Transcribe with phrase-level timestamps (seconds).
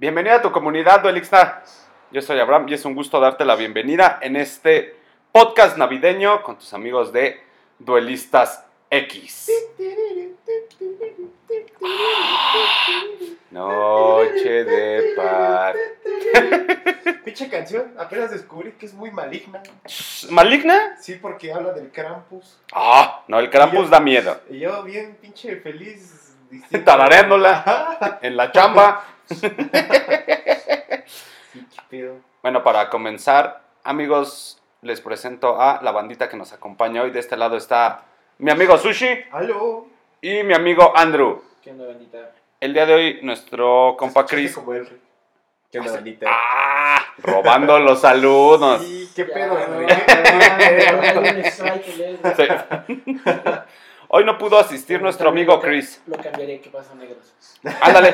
[0.00, 1.60] Bienvenida a tu comunidad, Duelixna.
[2.12, 4.94] Yo soy Abraham y es un gusto darte la bienvenida en este
[5.32, 7.40] podcast navideño con tus amigos de
[7.80, 9.50] Duelistas X.
[13.50, 15.74] Noche de paz.
[17.24, 19.64] Pinche canción, apenas descubrí que es muy maligna.
[20.30, 20.96] ¿Maligna?
[21.00, 22.60] Sí, porque habla del Krampus.
[22.72, 24.40] Ah, no, el Krampus da miedo.
[24.48, 26.27] Y yo bien pinche feliz.
[26.50, 29.04] Diciendo- Tarareándola en la chamba.
[31.90, 32.04] Sí.
[32.42, 37.10] Bueno, para comenzar, amigos, les presento a la bandita que nos acompaña hoy.
[37.10, 38.02] De este lado está
[38.38, 39.86] mi amigo Sushi Aló.
[40.20, 41.42] y mi amigo Andrew.
[41.62, 42.30] ¿Qué onda, bandita?
[42.60, 44.54] El día de hoy, nuestro compa Chris.
[44.54, 45.00] como el-
[45.70, 46.26] ¿Qué onda, bandita?
[46.30, 47.04] ¡Ah!
[47.18, 48.82] Robando los saludos.
[48.82, 49.80] Sí, qué Ya, pedo, no,
[54.10, 56.02] Hoy no pudo asistir nuestro amigo Chris.
[56.06, 57.34] Lo cambiaré, ¿qué pasa, negros?
[57.82, 58.08] Ándale.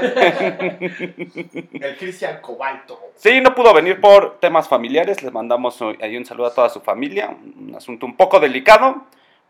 [1.80, 2.98] El Cristian Cobalto.
[3.14, 5.22] Sí, no pudo venir por temas familiares.
[5.22, 7.28] Les mandamos ahí un saludo a toda su familia.
[7.28, 9.04] Un asunto un poco delicado,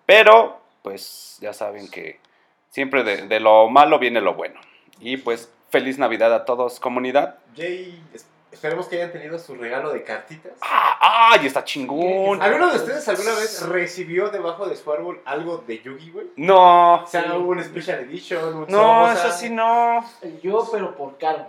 [0.05, 2.21] pero pues ya saben que
[2.69, 4.61] siempre de, de lo malo viene lo bueno.
[5.01, 7.39] Y pues feliz Navidad a todos, comunidad.
[8.13, 10.53] Es- esperemos que hayan tenido su regalo de cartitas.
[10.63, 11.31] ¡Ah!
[11.33, 12.41] ¡Ay, está chingón!
[12.41, 16.27] ¿Alguno de ustedes alguna vez recibió debajo de su árbol algo de Yugi, güey?
[16.37, 17.31] No, O sea, Sí.
[17.31, 20.05] un Special Edition, no, eso sí no.
[20.43, 21.47] Yo, pero por Caro.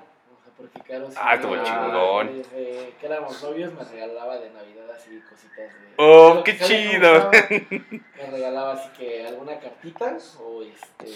[0.58, 2.38] Porque Caro sí Ah, estuvo chingón.
[2.38, 5.94] Desde que éramos novios me regalaba de Navidad así cositas de...
[5.98, 7.30] Oh, qué chido.
[8.17, 11.11] Me regalaba así que alguna cartita o este...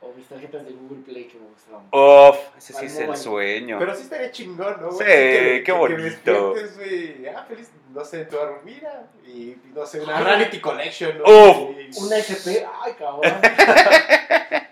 [0.00, 1.86] O mis tarjetas de Google Play que me gustaban.
[1.90, 3.78] Uf, ese sí es el sueño.
[3.78, 4.90] Pero sí estaría chingón, ¿no?
[4.90, 4.98] güey?
[4.98, 6.54] Sí, qué bonito.
[6.54, 7.32] Que.
[7.34, 9.06] Ah, feliz, no sé, tu mira.
[9.26, 10.24] Y no sé, una Ay.
[10.24, 11.24] Rarity Collection, ¿no?
[11.24, 12.02] Uf.
[12.02, 13.22] Una SP, ay cabrón.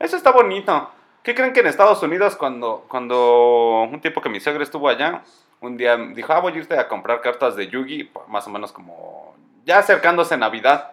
[0.00, 0.90] Eso está bonito.
[1.26, 5.22] ¿Qué creen que en Estados Unidos cuando, cuando un tiempo que mi suegro estuvo allá,
[5.60, 8.70] un día dijo, ah, voy a irte a comprar cartas de Yugi, más o menos
[8.70, 10.92] como ya acercándose Navidad.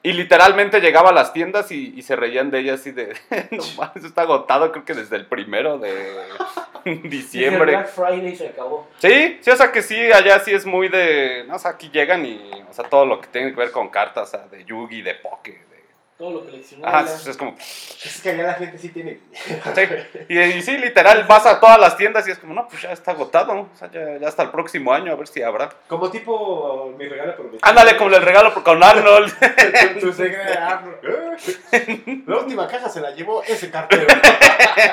[0.00, 3.16] Y literalmente llegaba a las tiendas y, y se reían de ella así de,
[3.50, 6.18] no mames, está agotado creo que desde el primero de
[6.84, 7.72] El diciembre.
[7.72, 8.86] Black Friday se acabó.
[8.98, 11.90] Sí, sí, o sea que sí, allá sí es muy de, no, o sea, aquí
[11.92, 14.64] llegan y, o sea, todo lo que tiene que ver con cartas, o sea, de
[14.64, 15.73] Yugi, de Poke, de...
[16.16, 16.96] Todo lo coleccionable.
[16.96, 17.56] Ajá, es, es como...
[17.58, 19.18] Es que allá la gente sí tiene.
[19.74, 19.82] Sí,
[20.28, 22.92] y, y sí, literal, vas a todas las tiendas y es como, no, pues ya
[22.92, 25.70] está agotado, o sea, ya, ya hasta el próximo año, a ver si habrá.
[25.88, 27.60] Como tipo mi regalo prometido.
[27.62, 29.32] Ándale, como el regalo por- con Arnold.
[30.00, 30.98] Tu, tu Arnold.
[32.28, 34.06] La última caja se la llevó ese cartero.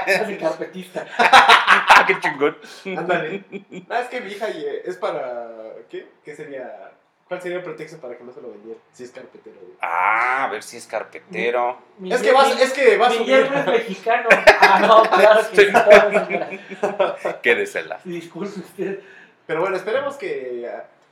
[0.06, 1.06] Hace carpetista.
[1.20, 2.58] Ah, qué chingón.
[2.98, 3.44] Ándale.
[3.88, 5.50] No, es que mi hija eh, es para.
[5.90, 6.08] ¿Qué?
[6.26, 6.92] ¿Qué sería?
[7.32, 8.78] ¿Cuál sería el pretexto para que no se lo vendiera?
[8.92, 9.72] Si es carpetero, güey.
[9.80, 11.78] Ah, a ver si es carpetero.
[11.98, 13.50] Mi- Es que vas, es que va a Mi subir.
[13.56, 14.28] es mexicano.
[14.60, 15.72] Ah, no, claro que sí.
[15.72, 17.16] claro.
[17.42, 18.02] Quédesela.
[18.04, 19.00] Disculpe usted.
[19.48, 20.70] Pero bueno, esperemos que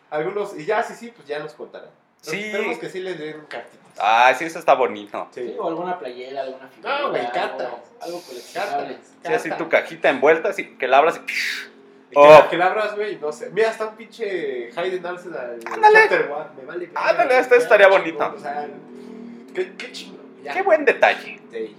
[0.10, 0.58] algunos.
[0.60, 1.90] Y ya, sí, sí, pues ya nos contarán.
[2.20, 2.48] Sí.
[2.48, 3.80] Esperemos que sí les den cartitas.
[3.98, 5.26] Ah, sí, eso está bonito.
[5.32, 5.42] Sí.
[5.48, 7.00] Sí, o alguna playera, alguna figura.
[7.00, 7.68] No, güey, algo- cartas.
[8.02, 8.94] Algo coleccionable.
[9.24, 9.42] Cartas.
[9.42, 11.79] Sí, así tu cajita envuelta, así, que la abras y...
[12.16, 12.48] Oh.
[12.50, 13.50] que la abras, güey, no sé.
[13.52, 15.60] Mira, está un pinche Hayden Arsenal.
[15.72, 16.10] Ándale.
[16.58, 16.90] Me vale.
[16.96, 18.34] Ándale, esto estaría bonito.
[18.36, 18.68] O sea,
[19.54, 20.20] qué, qué chingón.
[20.52, 21.40] Qué buen detalle.
[21.52, 21.76] Sí.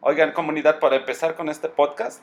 [0.00, 2.22] Oigan, comunidad, para empezar con este podcast,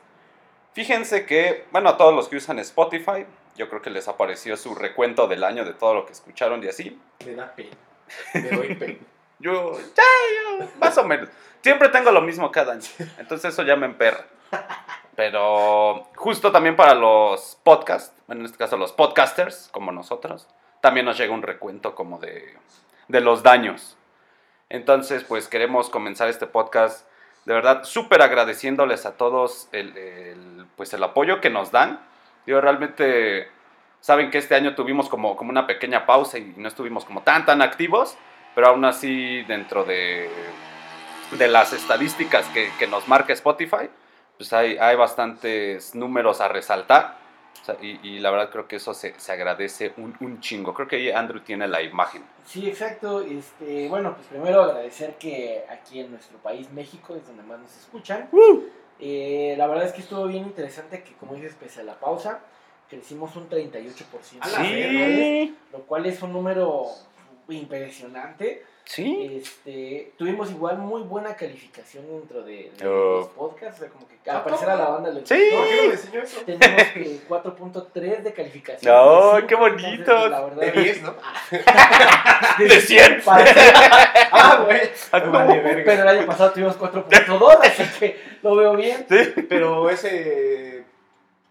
[0.73, 3.25] fíjense que, bueno, a todos los que usan Spotify,
[3.55, 6.67] yo creo que les apareció su recuento del año de todo lo que escucharon y
[6.67, 6.99] así.
[7.25, 7.75] Me da pena.
[8.33, 8.95] Me doy pena.
[9.39, 10.03] Yo, ya,
[10.57, 11.27] yo, más o menos.
[11.61, 12.87] Siempre tengo lo mismo cada año.
[13.17, 14.25] Entonces eso ya me emperra.
[15.15, 20.47] Pero justo también para los podcasts, en este caso los podcasters, como nosotros,
[20.81, 22.57] también nos llega un recuento como de,
[23.07, 23.97] de los daños.
[24.69, 27.07] Entonces, pues queremos comenzar este podcast
[27.45, 31.99] de verdad súper agradeciéndoles a todos el, el, pues el apoyo que nos dan.
[32.47, 33.47] Yo realmente,
[33.99, 37.45] saben que este año tuvimos como, como una pequeña pausa y no estuvimos como tan,
[37.45, 38.17] tan activos,
[38.55, 40.29] pero aún así dentro de,
[41.31, 43.89] de las estadísticas que, que nos marca Spotify,
[44.43, 47.15] pues hay, hay bastantes números a resaltar.
[47.61, 50.73] O sea, y, y la verdad creo que eso se, se agradece un, un chingo.
[50.73, 52.25] Creo que ahí Andrew tiene la imagen.
[52.45, 53.21] Sí, exacto.
[53.21, 57.73] Este, bueno, pues primero agradecer que aquí en nuestro país, México, es donde más nos
[57.77, 58.29] escuchan.
[58.99, 62.41] Eh, la verdad es que estuvo bien interesante que, como dices, pese a la pausa,
[62.89, 64.39] crecimos un 38%.
[64.41, 66.87] A la Sí, Lo cual es un número
[67.47, 68.65] impresionante.
[68.85, 69.41] Sí.
[69.41, 73.19] Este, tuvimos igual muy buena calificación dentro de, de Oh.
[73.19, 73.77] los podcasts.
[73.77, 75.35] O sea, como que ¿A al parecer a la banda le Sí.
[75.35, 75.57] gustó.
[75.57, 76.41] ¿Por qué no me enseñó eso?
[76.45, 78.95] Tenemos que 4.3 de calificación.
[78.95, 79.89] ¡Ay, De qué bonito!
[79.91, 81.15] entonces, la verdad, De 10, ¿no?
[82.59, 83.21] De 100.
[83.23, 83.73] Parece-
[84.31, 84.81] Ah, güey.
[85.11, 85.31] Ah, no.
[85.31, 85.83] vale.
[85.85, 89.05] Pero el año pasado tuvimos 4.2, así que lo veo bien.
[89.09, 89.33] Sí.
[89.49, 90.83] Pero ese.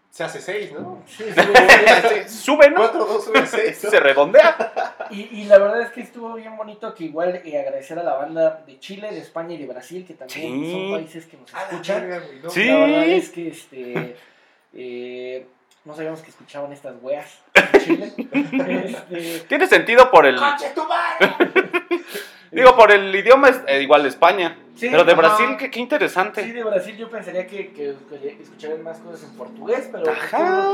[0.09, 1.01] se hace 6, ¿no?
[1.07, 1.23] Sí.
[1.33, 2.77] Sí, Sube, ¿no?
[2.81, 3.77] 4, 2, 1, 6.
[3.77, 4.92] Se redondea.
[5.11, 8.15] Y, y la verdad es que estuvo bien bonito que igual eh, agradecer a la
[8.15, 10.71] banda de Chile, de España y de Brasil, que también Sí.
[10.71, 12.09] son países que nos la escuchan.
[12.49, 12.65] Sí.
[12.65, 14.15] La verdad es que este
[14.73, 15.45] eh,
[15.85, 18.13] no sabíamos que escuchaban estas weas en Chile.
[19.13, 20.37] Este, Tiene sentido por el.
[20.37, 21.35] ¡Conche tu madre!
[22.51, 24.55] Digo, por el idioma es eh, igual de España.
[24.75, 25.13] Sí, pero de.
[25.15, 26.43] Brasil, qué, qué interesante.
[26.43, 30.17] sí, de Brasil yo pensaría que, que, que escucharían más cosas en portugués, pero pues
[30.17, 30.71] Ajá.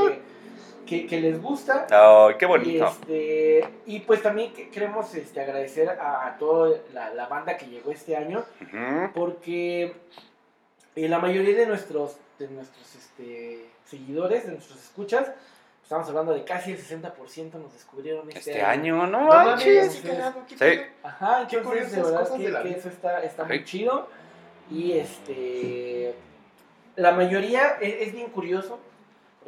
[0.86, 1.86] Que, que, les gusta.
[1.90, 2.86] Ay, qué Y, bonito.
[2.86, 7.90] este, y pues también que- queremos este, agradecer a, toda la, la banda que llegó
[7.92, 9.12] este año, Ujú.
[9.14, 9.94] porque
[10.96, 15.30] eh, la mayoría de nuestros, de nuestros este, seguidores, de nuestros escuchas,
[15.82, 19.96] estamos hablando de casi el 60% nos descubrieron este, Este año, no No manches.
[19.96, 20.80] qué Sí.
[21.02, 23.64] Ajá, Qué entonces de verdad que, de la que eso está, está muy Sí.
[23.64, 24.08] chido.
[24.70, 26.14] Y este
[26.96, 28.78] la mayoría es, es bien curioso,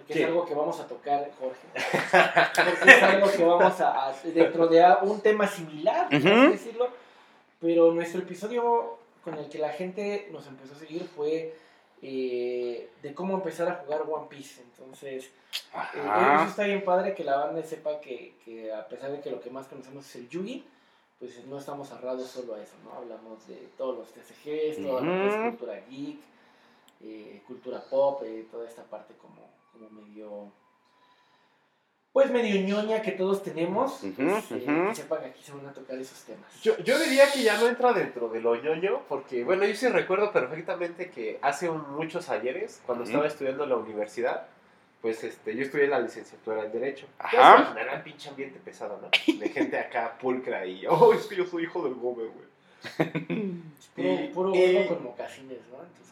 [0.07, 1.67] porque es algo que vamos a tocar, Jorge.
[2.81, 6.51] Porque es algo que vamos a, a- dentro de un tema similar, por así Ujú.
[6.51, 6.89] decirlo.
[7.61, 11.55] Pero nuestro episodio con el que la gente nos empezó a seguir fue
[12.03, 14.61] eh, de cómo empezar a jugar One Piece.
[14.63, 15.31] Entonces,
[15.95, 19.31] eh, eso está bien padre que la banda sepa que, que a pesar de que
[19.31, 20.65] lo que más conocemos es el Yugi,
[21.21, 22.93] pues no estamos cerrados solo a eso, ¿no?
[22.99, 25.41] Hablamos de todos los TCGs, toda Ujú.
[25.51, 26.19] cultura geek,
[27.05, 30.53] eh, cultura pop, toda esta parte como, como medio...
[32.13, 35.73] Pues medio ñoña que todos tenemos, pues, eh, que sepan que aquí se van a
[35.73, 36.61] tocar esos temas.
[36.61, 39.89] Yo, yo diría que ya no entra dentro de lo ñoño, porque, bueno, yo sí
[39.89, 44.47] recuerdo perfectamente que hace un- muchos ayeres, cuando estaba estudiando en la universidad,
[45.01, 47.07] pues este, yo estudié la licenciatura en Derecho.
[47.19, 47.75] Ajá.
[47.75, 49.09] Ya se pinche ambiente pesado, ¿no?
[49.39, 52.47] De gente acá pulcra y, oh, es que yo soy hijo del Gómez, güey.
[53.97, 55.83] Puro, puro y- con mocasines, ¿no?
[55.83, 56.12] En tu salón.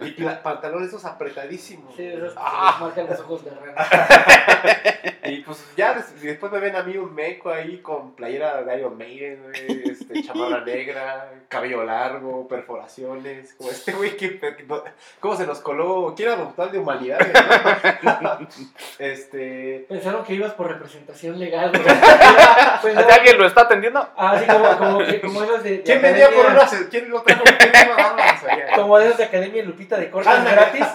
[0.00, 0.12] Y
[0.42, 1.94] pantalones esos apretadísimos.
[1.94, 2.78] Sí, esos que Ah.
[2.80, 3.74] marcan los ojos de rana.
[5.30, 8.78] Y pues ya des- después me ven a mí un meco ahí con playera de
[8.78, 14.82] Iron Maiden, este, chamarra negra, cabello largo, perforaciones, como este güey que, que no-
[15.20, 16.14] ¿cómo se nos coló?
[16.16, 17.32] ¿Quién era doctor de humanidades?
[18.02, 18.38] no?
[18.98, 21.70] este, Pensaron que ibas por representación legal.
[21.70, 21.82] güey.
[22.82, 24.08] Pues, ¿Hace ¿Alguien lo está atendiendo?
[24.16, 27.44] Así como, como, que- como esos de, de ¿quién venía por una, quién lo trajo?
[27.44, 28.66] ¿Quién iba a dar una asesoría?
[28.74, 30.86] Como de esos de Academia Lupita de cortes gratis.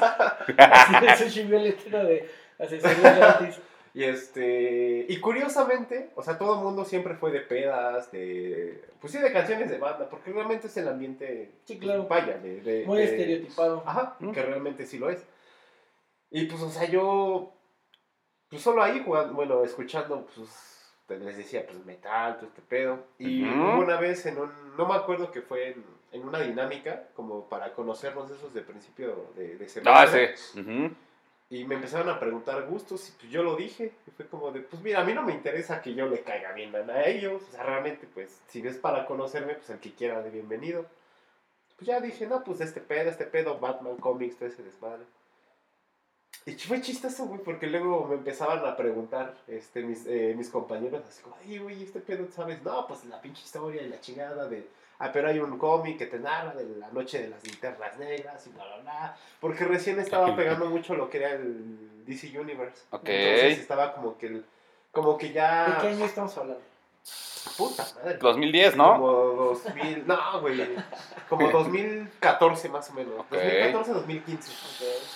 [0.58, 2.30] Así es un chingón letrero de
[2.60, 3.60] asesoría gratis.
[3.96, 9.14] Y este, y curiosamente, o sea, todo el mundo siempre fue de pedas, de, pues
[9.14, 12.06] sí, de canciones de banda, porque realmente es el ambiente, Sí, claro.
[12.06, 13.84] vaya, de, de- Muy de- estereotipado.
[13.86, 14.32] Ajá, Mm.
[14.34, 15.24] que realmente sí lo es.
[16.30, 17.54] Y pues, o sea, yo,
[18.50, 23.00] pues solo ahí jugando, bueno, escuchando, pues, les decía, pues, metal, todo este pedo.
[23.18, 23.54] Y Ujú.
[23.62, 27.48] hubo una vez en un, no me acuerdo que fue en, en una dinámica, como
[27.48, 30.34] para conocernos esos de principio de, de semestre.
[30.34, 30.60] Ah, sí.
[30.60, 30.94] Ujú.
[31.50, 33.94] Y me empezaron a preguntar gustos y pues yo lo dije.
[34.08, 36.54] Y fue como de, pues mira, a mí no me interesa que yo le caiga
[36.54, 37.44] bien a ellos.
[37.48, 40.86] O sea, realmente, pues, si es para conocerme, pues el que quiera de bienvenido.
[41.78, 45.06] Pues ya dije, no, pues este pedo, este pedo, Batman Comics, todo ese desmadre.
[46.48, 51.04] Y fue chistoso, güey, porque luego me empezaban a preguntar este, mis, eh, mis compañeros,
[51.08, 52.62] así como, ay, güey, este pedo, ¿sabes?
[52.64, 54.68] No, pues la pinche historia y la chingada de,
[55.00, 58.46] ah, pero hay un cómic que te narra de la noche de las linternas negras
[58.48, 59.18] y bla, bla, bla.
[59.40, 62.84] Porque recién estaba pegando mucho lo que era el DC Universe.
[62.92, 63.04] Ok.
[63.10, 64.46] Entonces estaba como que, el-
[64.92, 65.78] como que ¿De ya...
[65.82, 66.62] qué año estamos hablando?
[67.58, 68.18] Puta madre.
[68.18, 68.94] 2010, ¿no?
[68.94, 70.68] Como 2000, no, güey,
[71.30, 73.14] como 2014 más o menos.
[73.20, 73.30] Ok.
[73.32, 74.52] 2014, 2015.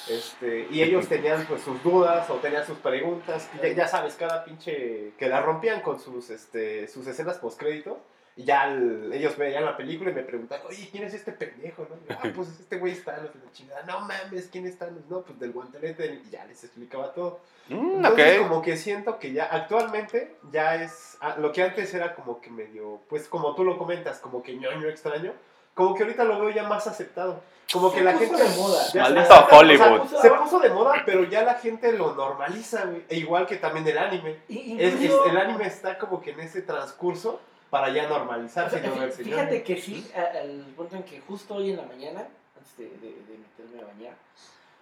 [0.09, 3.49] Este, y ellos tenían pues sus dudas o tenían sus preguntas.
[3.61, 7.97] ya, ya sabes, cada pinche que la rompían con sus, este, sus escenas postcréditos.
[8.35, 11.85] Y ya el- ellos veían la película y me preguntaban, oye, ¿quién es este pendejo?
[11.89, 11.95] ¿no?
[11.97, 13.83] Y yo, ah, pues este güey está, no sé, la chingada.
[13.83, 14.89] No mames, ¿quién está?
[15.09, 16.21] No, pues del guantelete.
[16.25, 17.39] Y ya les explicaba todo.
[17.67, 18.47] Mm, Entonces, ok.
[18.47, 22.49] como que siento que ya actualmente ya es ah, lo que antes era como que
[22.49, 25.33] medio, pues como tú lo comentas, como que ñoño extraño,
[25.73, 27.41] como que ahorita lo veo ya más aceptado.
[27.71, 28.81] Como que Se la puso gente de moda.
[28.83, 29.99] acepta, Hollywood.
[30.01, 33.03] o sea, se puso de moda, pero ya la gente lo normaliza, güey.
[33.09, 34.37] E igual que también el anime.
[34.47, 38.09] Y- Es- es- incluso- el anime está como que en ese transcurso para ya O
[38.09, 39.35] normalizarse sea, y no verse ñoño.
[39.35, 43.15] fíjate que sí, al punto en que justo hoy en la mañana, antes de, de-
[43.15, 44.15] de meterme a bañar,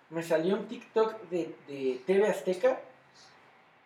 [0.10, 2.80] me salió un TikTok de, de TV Azteca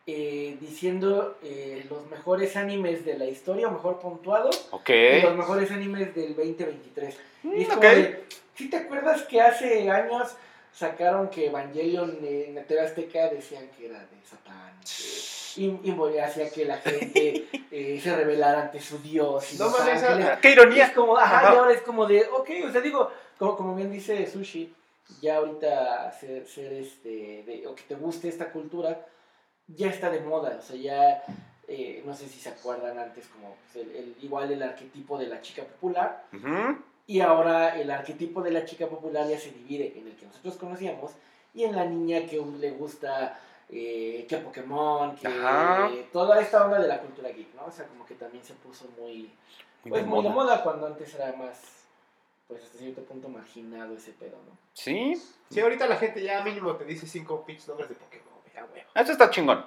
[0.08, 4.90] eh, diciendo eh, los mejores animes de la historia, o mejor puntuados, Ok.
[4.90, 7.16] y los mejores animes del 2023.
[7.44, 7.84] Y es Mm, como ok.
[7.96, 8.24] de,
[8.56, 10.36] ¿sí te acuerdas que hace años
[10.74, 14.74] sacaron que Evangelion en la TV Azteca decían que era de Satán?
[14.82, 19.70] que- Y, y hacía que la gente eh, se rebelara ante su dios y No
[19.70, 20.40] mames, ángeles.
[20.42, 20.94] ¡Qué Y es ironía!
[20.94, 21.54] como, ajá, Ajá.
[21.54, 24.74] y ahora es como de, ok, o sea, digo, como, como bien dice Sushi,
[25.22, 29.06] ya ahorita ser, ser este, de- o que te guste esta cultura,
[29.68, 31.24] ya está de moda, o sea, ya,
[31.68, 35.28] eh, no sé si se acuerdan antes como pues, el- el- igual el arquetipo de
[35.28, 36.78] la chica popular, Ujú.
[37.08, 40.56] y ahora el arquetipo de la chica popular ya se divide en el que nosotros
[40.56, 41.12] conocíamos
[41.54, 43.38] y en la niña que le gusta
[43.72, 45.90] eh, que Pokémon, que Ajá.
[46.12, 47.66] toda esta onda de la cultura geek, ¿no?
[47.66, 49.32] O sea, como que también se puso muy,
[49.84, 50.44] Muy pues, de muy de moda.
[50.44, 51.60] moda cuando antes era más,
[52.48, 54.58] pues hasta cierto punto marginado ese pedo, ¿no?
[54.74, 55.14] Sí,
[55.50, 58.66] Sí, ahorita la gente ya mínimo te dice cinco pinches nombres de Pokémon, güey, a
[58.72, 58.90] huevo.
[58.96, 59.66] eso está chingón.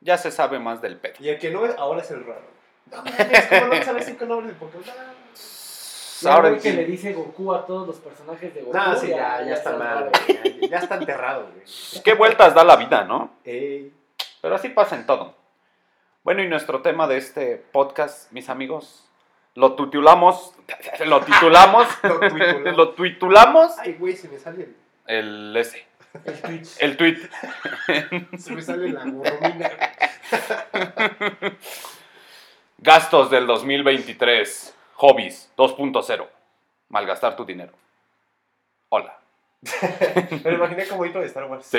[0.00, 1.14] Ya se sabe más del pedo.
[1.20, 2.44] Y el que no es, ahora es el raro.
[2.90, 4.84] No mames, ¿cómo no sabes cinco nombres de Pokémon?
[6.24, 6.72] Ya Ahora que sí.
[6.72, 8.76] le dice Goku a todos los personajes de Goku.
[8.76, 10.10] No, sí, ya, ya, está se mal.
[10.60, 12.02] Ya, ya está enterrado, güey.
[12.02, 13.30] ¿Qué vueltas da la vida, no?
[13.44, 13.92] Ey.
[14.40, 15.34] Pero así pasa en todo.
[16.22, 19.08] Bueno, y nuestro tema de este podcast, mis amigos,
[19.54, 20.52] lo titulamos,
[21.06, 21.86] lo titulamos,
[22.76, 24.68] Lo titulamos Ay, güey, se me sale
[25.06, 25.86] el, el ese,
[26.24, 26.62] El tweet.
[26.80, 27.18] el tweet.
[28.38, 29.70] se me sale la gorromina.
[32.78, 36.28] Gastos del 2023, hobbies 2.0,
[36.88, 37.72] malgastar tu dinero.
[38.88, 39.18] Hola.
[40.44, 41.64] Me lo imaginé como intro de Star Wars.
[41.66, 41.78] Sí.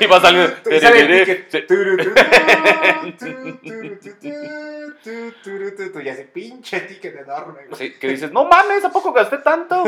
[0.00, 0.52] y va saliendo.
[0.68, 1.22] Y sale
[6.10, 7.60] ese pinche ticket enorme.
[7.72, 9.84] Sí, que dices, no mames, ¿a poco gasté tanto?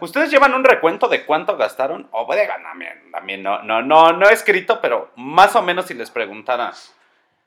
[0.00, 2.08] ¿Ustedes llevan un recuento de cuánto gastaron?
[2.10, 5.86] O puede ganar, también, también no, no, no, no he escrito, pero más o menos
[5.86, 6.72] si les preguntara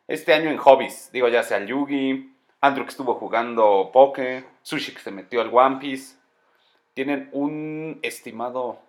[0.08, 4.94] este año en hobbies, digo ya sea el Yugi, Andrew que estuvo jugando Poke, Sushi
[4.94, 6.16] que se metió al One Piece,
[6.94, 8.80] ¿tienen un estimado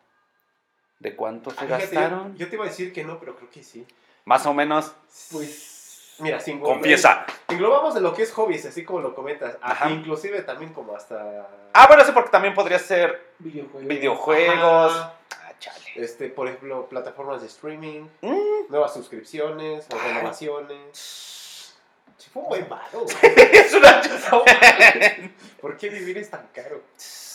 [0.99, 2.33] de cuánto se Ah, fíjate, gastaron?
[2.35, 3.87] Yo, yo te iba a decir que no, pero creo que sí.
[4.26, 4.93] Más o menos,
[5.33, 7.25] Pues, Mira, sin confiesa.
[7.49, 9.57] Englobamos de lo que es hobbies, así como lo comentas.
[9.62, 9.91] Ajá.
[9.91, 11.49] Inclusive también como hasta...
[11.73, 13.88] Ah, bueno, sí, porque también podría ser videojuegos.
[13.88, 14.93] videojuegos.
[14.95, 15.81] Ah, chale.
[15.97, 18.69] Este, por ejemplo, plataformas de streaming, Mm.
[18.69, 21.38] nuevas suscripciones o renovaciones.
[22.23, 23.05] Sí, fue un buen varo.
[23.52, 24.00] Es una...
[25.61, 26.83] ¿Por qué vivir es tan caro?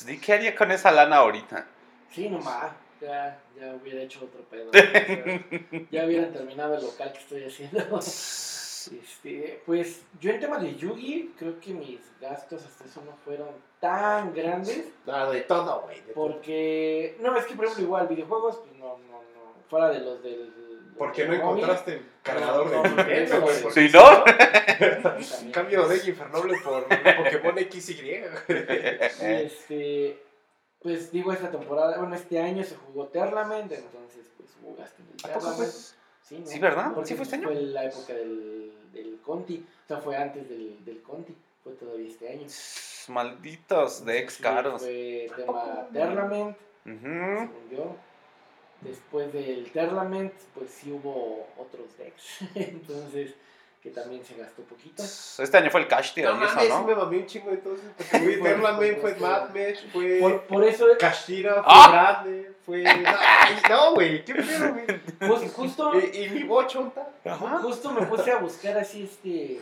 [0.08, 1.66] ¿Y qué haría con esa lana ahorita?
[2.10, 2.72] Sí, nomás.
[3.02, 4.70] Ya, ya hubiera hecho otro pedo.
[4.70, 8.00] o sea, ya hubieran terminado el local que estoy haciendo.
[8.00, 13.50] Este, pues yo en tema de Yugi, creo que mis gastos hasta eso no fueron
[13.82, 14.86] tan grandes.
[15.06, 16.02] Nada, de todo, güey.
[16.16, 19.54] Porque, no, es que por ejemplo, igual videojuegos, pues no, no, no.
[19.70, 20.67] Fuera de los del.
[20.98, 23.64] Porque no del móvil, encontraste el cargador No, de no, Nintendo, no, güey.
[23.64, 25.52] no, ¿Sí, no?
[25.54, 28.22] Cambio de Infernoble por Pokémon XY.
[29.22, 30.24] este,
[30.82, 35.08] pues digo, esta temporada, bueno, este año se jugó Terlament, entonces pues hubo gasto en
[35.10, 35.74] el ¿A poco Terlament.
[36.22, 36.46] Sí, ¿no?
[36.46, 36.92] Sí, ¿verdad?
[36.94, 37.48] Porque ¿Sí fue este año?
[37.48, 42.08] Fue la época del, del Conti, o sea, fue antes del, del Conti, fue todavía
[42.10, 42.48] este año.
[43.08, 44.82] Malditos de ex Sí, caros.
[44.82, 47.96] Fue tema Terlament, según yo.
[48.82, 53.34] Después del Terlament, pues sí hubo otros decks, entonces,
[53.82, 55.02] que también se gastó poquito.
[55.04, 56.84] Este año fue el Cash Tier No eso, mames, ¿no?
[56.84, 57.86] me mamé un chingo entonces.
[57.98, 61.90] Porque fue Por- Terlamen, por- fue Mad Mesh, fue Por, por eso, Kashira, fue ¡Ah!
[62.24, 62.84] Grande, fue.
[62.88, 64.86] Ay, No, güey, qué pedo, güey.
[65.20, 65.92] pues, justo...
[66.00, 67.10] Y, y mi bochonta.
[67.26, 67.58] Ajá.
[67.60, 69.60] Justo me puse a buscar así, este,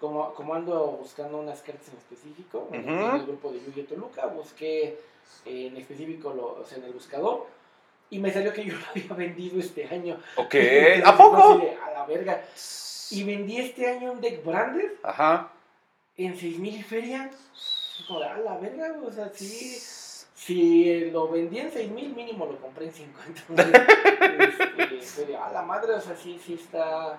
[0.00, 3.16] como, como ando buscando unas cartas en específico, en Ujú.
[3.16, 3.84] el grupo de Yu-Gi-Oh!
[3.86, 4.98] Toluca, busqué
[5.44, 7.46] eh, en específico, lo, o sea, en el buscador,
[8.10, 10.18] y me salió que yo lo había vendido este año.
[10.36, 10.54] Ok,
[11.04, 11.58] ¿a poco?
[11.58, 12.42] de, a la verga.
[13.10, 15.52] Y vendí este año un deck branded Ajá.
[16.16, 17.30] en 6000 y feria.
[17.96, 19.78] Fue Como de, a la verga, o sea, sí.
[20.34, 23.42] Si lo vendí en 6000, mínimo lo compré en 50.
[23.48, 24.54] Entonces,
[25.24, 27.18] este, a la madre, o sea, sí, sí está.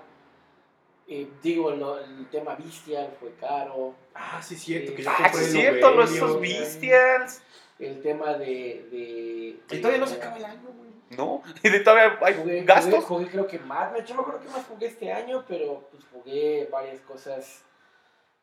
[1.08, 3.96] eh, digo, lo- el tema Bestial fue caro.
[4.14, 4.94] Ah, sí, cierto.
[4.94, 6.40] Que yo Ah, sí es cierto, güey.
[6.60, 7.42] Bestials.
[7.80, 8.88] El tema de.
[8.92, 10.88] de, Y todavía no se acaba el año, güey.
[11.18, 13.04] No, y de todavía hay Jugué, gastos.
[13.06, 16.04] Jugué, jugué creo que más, yo me acuerdo que más jugué este año, pero pues
[16.12, 17.64] jugué varias cosas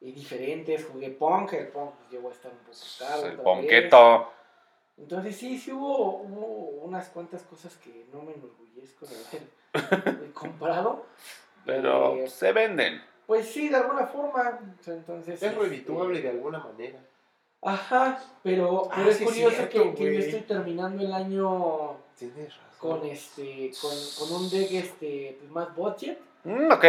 [0.01, 3.27] eh, diferentes, jugué punk, el punk pues, llegó a estar un poco caro.
[3.27, 4.31] El ponqueto.
[4.97, 9.17] Entonces sí, sí hubo, hubo unas cuantas cosas que no me enorgullezco de
[9.75, 11.07] haber comprado.
[11.67, 13.03] Pero Eh, se venden.
[13.27, 14.61] pues sí, de alguna forma.
[14.87, 17.01] entonces, Es este, redituable de alguna manera.
[17.65, 21.97] Ajá, pero, pero Ah, es sí curioso cierto, que, que yo estoy terminando el año
[22.19, 22.79] Tienes razón.
[22.79, 26.85] con este con, con un deck este pues, más budget Mm, ok.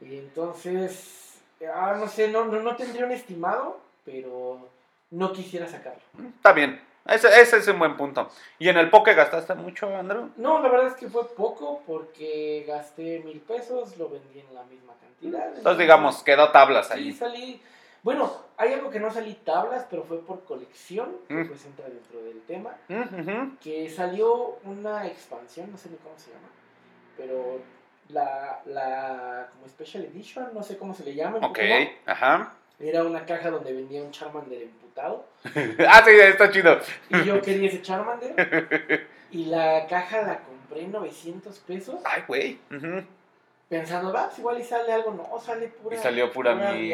[0.00, 1.38] y entonces
[1.72, 4.68] ah, no sé no, no no tendría un estimado pero
[5.10, 6.02] no quisiera sacarlo
[6.36, 6.80] Está bien.
[7.04, 8.28] Ese, ese es un buen punto.
[8.60, 10.30] ¿Y en el Poke gastaste mucho, Andrew?
[10.36, 14.62] no la verdad es que fue poco porque gasté mil pesos lo vendí en la
[14.64, 17.12] misma cantidad Entonces, digamos, quedó tablas sí ahí.
[17.12, 17.60] salí
[18.02, 21.48] Bueno, hay algo que no salí tablas, pero fue por colección, que Mm.
[21.48, 26.30] pues entra dentro del tema, Mm, que salió una expansión, no sé ni cómo se
[26.32, 26.48] llama,
[27.16, 27.60] pero
[28.08, 31.38] la, la como Special Edition, no sé cómo se le llama.
[31.46, 31.58] Ok,
[32.06, 32.54] ajá.
[32.80, 35.24] Era una caja donde vendía un Charmander emputado.
[35.88, 36.80] ah, sí, está chido.
[37.10, 39.06] Y yo quería ese Charmander.
[39.32, 42.00] Y la caja la compré en 900 pesos.
[42.04, 42.58] Ay, güey.
[42.70, 43.02] ujú.
[43.72, 45.12] Pensando, va, pues igual y sale algo.
[45.12, 45.96] No, sale pura.
[45.96, 46.92] Y salió pura ahí,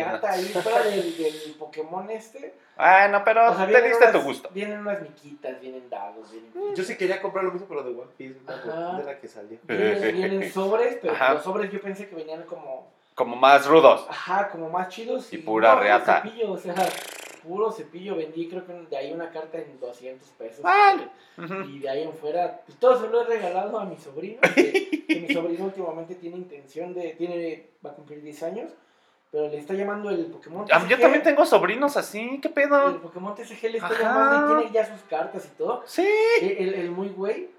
[0.63, 2.55] fuera del, del Pokémon este.
[2.77, 4.49] Ah, no, pero O sea, te diste unas- tu gusto.
[4.53, 6.53] Vienen unas miquitas, vienen dados, vienen.
[6.77, 9.59] Yo sí quería comprar lo mismo, pero de One Piece, de la que salió.
[9.65, 11.35] Vienen, vienen sobres, pero Ajá.
[11.35, 12.93] los sobres yo pensé que venían como.
[13.17, 14.07] Como más rudos.
[14.09, 15.33] Ajá, como más chidos.
[15.33, 16.23] Y pura no, reata.
[16.23, 16.77] Cepillo, o sea,
[17.49, 18.15] puro cepillo.
[18.17, 20.63] Vendí, creo que de ahí una carta en 200 pesos.
[20.63, 21.09] Vale.
[21.39, 21.55] Ujú.
[21.71, 24.41] Y de ahí en fuera, pues todo se lo he regalado a mi sobrino.
[24.55, 27.15] Que, que mi sobrino últimamente tiene intención de.
[27.15, 28.71] tiene Va a cumplir 10 años.
[29.31, 30.67] Pero le está llamando el Pokémon.
[30.73, 31.01] Ah, Yo TCG.
[31.03, 33.03] también tengo sobrinos así, ¿qué El pedo?
[33.03, 34.03] Pokémon TCG le está Ajá.
[34.03, 35.83] llamando y tiene ya sus cartas y todo.
[35.87, 36.07] Sí.
[36.41, 37.51] El, el- el muy güey.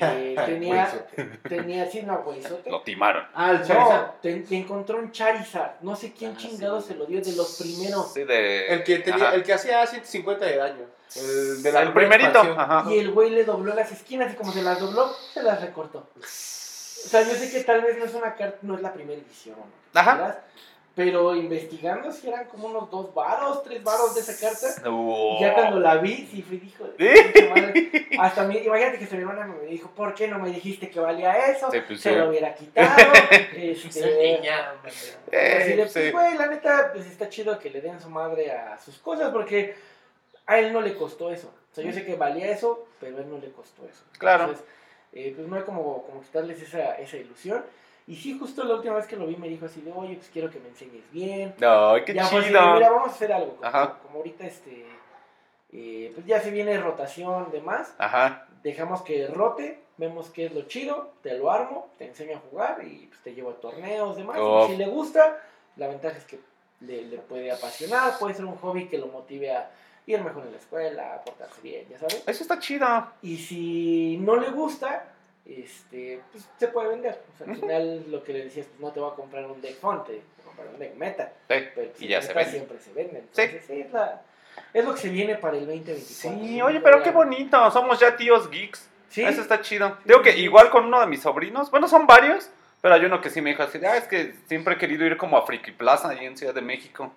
[0.00, 1.06] Eh, tenía,
[1.48, 2.70] tenía, sí, no, güeyzote.
[2.70, 3.24] Lo timaron.
[3.34, 4.06] Ah, el Charizard.
[4.06, 5.80] No, te, te encontró un Charizard.
[5.80, 6.88] No sé quién Ah, chingado sí.
[6.88, 8.12] se lo dio de los primeros.
[8.12, 8.66] Sí, de...
[8.68, 10.84] El que, tenía, el que hacía 150 de daño.
[11.16, 12.38] El, de la el primerito.
[12.40, 12.84] Ajá.
[12.90, 16.10] Y el güey le dobló las esquinas y como se las dobló, se las recortó.
[16.18, 19.20] O sea, yo sé que tal vez no es una carta, no es la primera
[19.20, 19.56] edición.
[19.94, 20.40] Ajá.
[20.98, 24.66] Pero investigando si eran como unos dos varos, tres varos de esa carta.
[24.84, 28.08] Y ya cuando la vi, sí fui, dijo, ¿Eh?
[28.18, 31.52] hasta mi, imagínate que su hermana me dijo, ¿por qué no me dijiste que valía
[31.52, 31.70] eso?
[31.70, 32.16] Sí, pues, Se sí.
[32.16, 33.12] lo hubiera quitado.
[33.56, 34.92] este, niña, hombre.
[35.30, 35.92] Eh, Así de, sí.
[35.92, 39.30] pues, güey, la neta, pues está chido que le den su madre a sus cosas
[39.30, 39.76] porque
[40.46, 41.46] a él no le costó eso.
[41.70, 44.02] O sea, yo sé que valía eso, pero a él no le costó eso.
[44.18, 44.46] Claro.
[44.46, 44.66] Entonces,
[45.12, 47.64] eh, pues no hay como, como quitarles esa, esa ilusión.
[48.08, 50.30] Y sí, justo la última vez que lo vi me dijo así de, oye, pues
[50.32, 51.54] quiero que me enseñes bien.
[51.60, 52.74] Ay, qué ya fue así chido.
[52.74, 53.56] mira, vamos a hacer algo.
[53.56, 53.98] Como, Ajá.
[54.02, 54.86] como ahorita, este,
[55.72, 57.94] eh, pues ya se viene rotación demás.
[57.98, 58.48] Ajá.
[58.62, 62.82] Dejamos que rote, vemos qué es lo chido, te lo armo, te enseño a jugar
[62.82, 64.38] y pues, te llevo a torneos, demás.
[64.38, 65.42] Y si le gusta,
[65.76, 66.40] la ventaja es que
[66.80, 69.70] le, le puede apasionar, puede ser un hobby que lo motive a
[70.06, 72.22] ir mejor en la escuela, a portarse bien, ya sabes.
[72.26, 72.86] Eso está chido.
[73.20, 75.12] Y si no le gusta,
[75.48, 77.20] este, pues se puede vender.
[77.34, 79.60] O sea, al final lo que le decías, pues no te voy a comprar un
[79.60, 81.24] deck font, te voy a comprar un deck meta.
[81.26, 82.50] Sí, Pero pues, y ya se vende.
[82.52, 83.22] siempre se vende.
[83.32, 83.42] Sí.
[83.42, 84.22] Entonces, sí, es, la-
[84.74, 86.44] es lo que se viene para el 2024.
[86.46, 87.70] Sí, oye, pero qué bonito.
[87.70, 88.88] Somos ya tíos geeks.
[89.08, 89.96] Sí, Eso está chido.
[90.04, 92.50] Digo que igual con uno de mis sobrinos, bueno, son varios,
[92.82, 95.16] pero hay uno que sí me dijo así, ah, es que siempre he querido ir
[95.16, 97.12] como a Friki Plaza, ahí en Ciudad de México.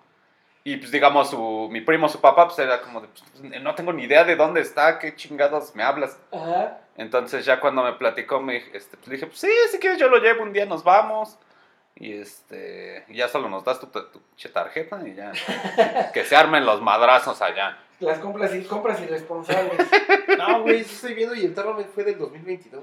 [0.64, 3.92] Y pues digamos, su, mi primo, su papá, pues era como de, pues, no tengo
[3.92, 6.18] ni idea de dónde está, qué chingados me hablas.
[6.30, 6.78] Ajá.
[6.96, 10.18] Entonces ya cuando me platicó, me, este, pues, dije, pues sí, si quieres yo lo
[10.18, 11.36] llevo, un día nos vamos.
[11.96, 14.20] Y este, ya solo nos das tu, tu
[14.52, 15.32] tarjeta y ya.
[16.14, 17.78] que se armen los madrazos allá.
[18.00, 19.86] Las compras, y, compras irresponsables.
[20.38, 22.82] No, güey, estoy viendo y el Tournament fue del 2022.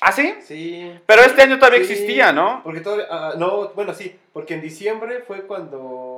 [0.00, 0.36] ¿Ah, sí?
[0.42, 1.00] Sí.
[1.06, 1.92] Pero este año todavía Sí.
[1.92, 2.60] existía, ¿no?
[2.62, 6.15] Porque todavía, ah, no, bueno, sí, porque en diciembre fue cuando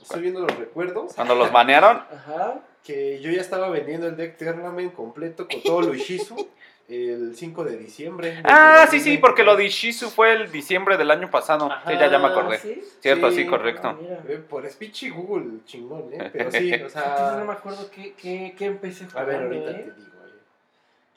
[0.00, 1.96] estoy viendo los recuerdos Cuando los banearon.
[2.12, 2.60] Ajá.
[2.84, 6.48] que yo ya estaba vendiendo el deck Tournament completo con todo lo Ishizu
[6.88, 8.42] el 5 de diciembre.
[8.44, 9.56] Ah, sí, sí, porque lo 2022.
[9.56, 11.70] de Ishizu fue el diciembre del año pasado.
[11.70, 12.58] Ajá, sí, ya, ya me acordé.
[12.58, 12.82] ¿Sí?
[13.00, 13.46] Cierto, sí, Sí.
[13.46, 13.88] correcto.
[13.88, 14.20] Ah, mira.
[14.28, 16.28] Eh, Por speech y Google, chingón, ¿eh?
[16.32, 17.44] Pero sí, o Entonces no sea...
[17.46, 19.74] me acuerdo qué, qué, qué empecé A ver, ahorita ¿eh?
[19.74, 20.16] te digo.
[20.26, 20.40] eh.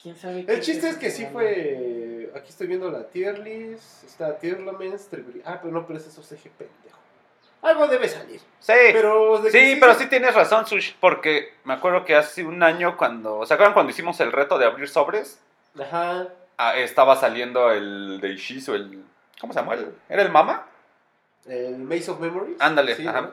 [0.01, 2.31] ¿Quién sabe qué El chiste es que sí fue...
[2.35, 6.05] Aquí estoy viendo la tier list, está tier laments, Tribri- Ah, pero no, pero es
[6.07, 6.99] eso CG pendejo.
[7.61, 8.39] Algo debe salir.
[8.59, 12.43] Sí, Pero de que sí, pero sí tienes razón, Sush, porque me acuerdo que hace
[12.43, 13.45] un año cuando...
[13.45, 15.39] ¿Se acuerdan cuando hicimos el reto de abrir sobres?
[15.79, 16.27] Ajá.
[16.57, 19.03] Ah, estaba saliendo el de Ishizu, el...
[19.41, 19.73] ¿Cómo se llamó?
[19.73, 20.65] El- ¿Era el Mama?
[21.45, 22.59] El Maze of Memories.
[22.59, 23.21] Ándale, sí, ajá.
[23.21, 23.31] ¿no?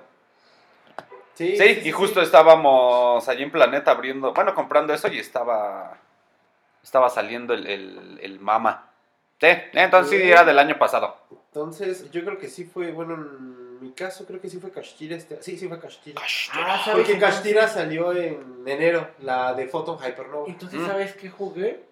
[1.35, 5.97] Sí, Sí, y justo estábamos allí en Planeta abriendo, bueno, comprando eso y estaba...
[6.83, 8.89] Estaba saliendo el, el, el Mama.
[9.41, 10.31] Sí, entonces sí, Sí.
[10.31, 11.17] era del año pasado.
[11.49, 13.17] Entonces, yo creo que sí fue, bueno,
[13.93, 15.43] caso creo que sí fue Kashtira este.
[15.43, 16.21] Sí, sí fue Kashtira.
[16.53, 17.05] Ah, ¿sabes?
[17.07, 20.47] Porque Kashtira salió en enero, la de Photon Hypernova.
[20.49, 20.87] Entonces, Mm.
[20.87, 21.83] ¿sabes qué jugué?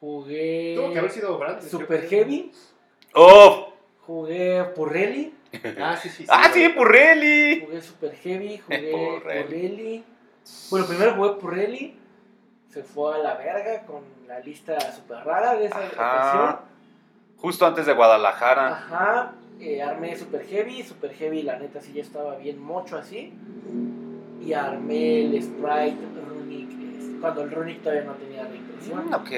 [0.00, 1.62] Jugué Tuvo que haber sido Brand.
[1.62, 2.52] Super Heavy,
[3.14, 3.72] ¡Oh!
[4.06, 5.34] jugué Purrelli,
[5.80, 6.22] Ah, sí, sí.
[6.24, 6.74] sí ¡Ah, sí, güey.
[6.74, 7.60] Purrelli!
[7.66, 9.42] jugué Super Heavy, jugué Purrelli.
[9.44, 10.04] Purrelli.
[10.70, 11.98] Bueno, primero jugué Purrelli,
[12.72, 15.98] se fue a la verga con la lista super rara de esa ocasión.
[16.00, 16.60] Ajá.
[17.36, 18.68] Justo antes de Guadalajara.
[18.68, 23.32] Ajá, eh, armé Super Heavy, Super Heavy la neta sí ya estaba bien mocho así.
[24.44, 29.10] Y armé el Sprite Runic, cuando el Runic todavía no tenía reimpresión.
[29.10, 29.30] Mm, ok.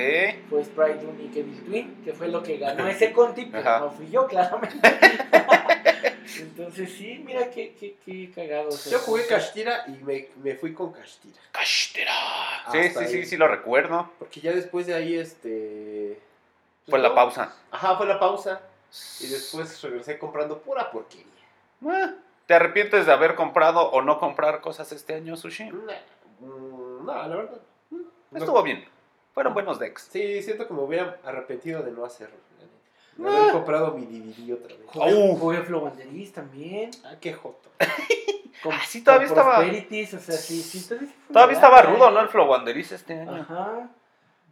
[0.49, 3.81] Fue Sprite Runic Evil Twin, que fue lo que ganó ese Conti, pero Ajá.
[3.81, 4.79] no fui yo, claramente.
[6.41, 8.71] Entonces sí, mira qué, qué, qué cagado.
[8.91, 11.39] Yo jugué Kashtira y me, me fui con Kashtira.
[11.51, 12.13] Cashtera.
[12.71, 13.27] Sí, Hasta sí, sí, ahí.
[13.27, 14.11] sí, lo recuerdo.
[14.19, 16.19] Porque ya después de ahí, este...
[16.89, 17.55] Fue la pausa.
[17.71, 18.61] Ajá, fue la pausa.
[19.21, 21.27] Y después regresé comprando pura porquería.
[21.87, 22.15] Eh,
[22.47, 25.65] ¿Te arrepientes de haber comprado o no comprar cosas este año, Sushi?
[25.71, 25.93] Nah,
[26.41, 27.61] mm, No, la verdad.
[27.91, 27.97] mm,
[28.33, 28.39] no.
[28.39, 28.85] Estuvo bien.
[29.35, 30.09] Fueron buenos decks.
[30.11, 32.37] Sí, siento que me hubiera arrepentido de no hacerlo.
[33.17, 33.37] De Ah.
[33.43, 34.87] haber comprado mi DVD otra vez.
[34.87, 36.91] Jugué, jugué Flobanderis también.
[37.05, 37.71] Ah, qué joto.
[38.63, 40.89] Con, Ah, sí, todavía con estaba- Prosperities, o sea, sí, sí,
[41.33, 42.13] todavía, estaba rudo, ¿eh?
[42.13, 42.21] ¿no?
[42.21, 43.35] El Flow Wanderis este año.
[43.43, 43.91] Ajá.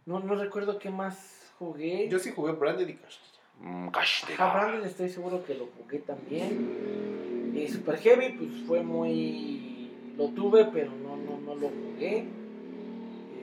[0.05, 2.09] No, no recuerdo qué más jugué.
[2.09, 3.30] Yo sí jugué Branded y Kashtira.
[3.61, 4.53] Mm, Cashtera.
[4.53, 7.51] Brandon estoy seguro que lo jugué también.
[7.55, 9.91] Y Super Heavy, pues fue muy.
[10.17, 12.25] Lo tuve, pero no, no, no lo jugué.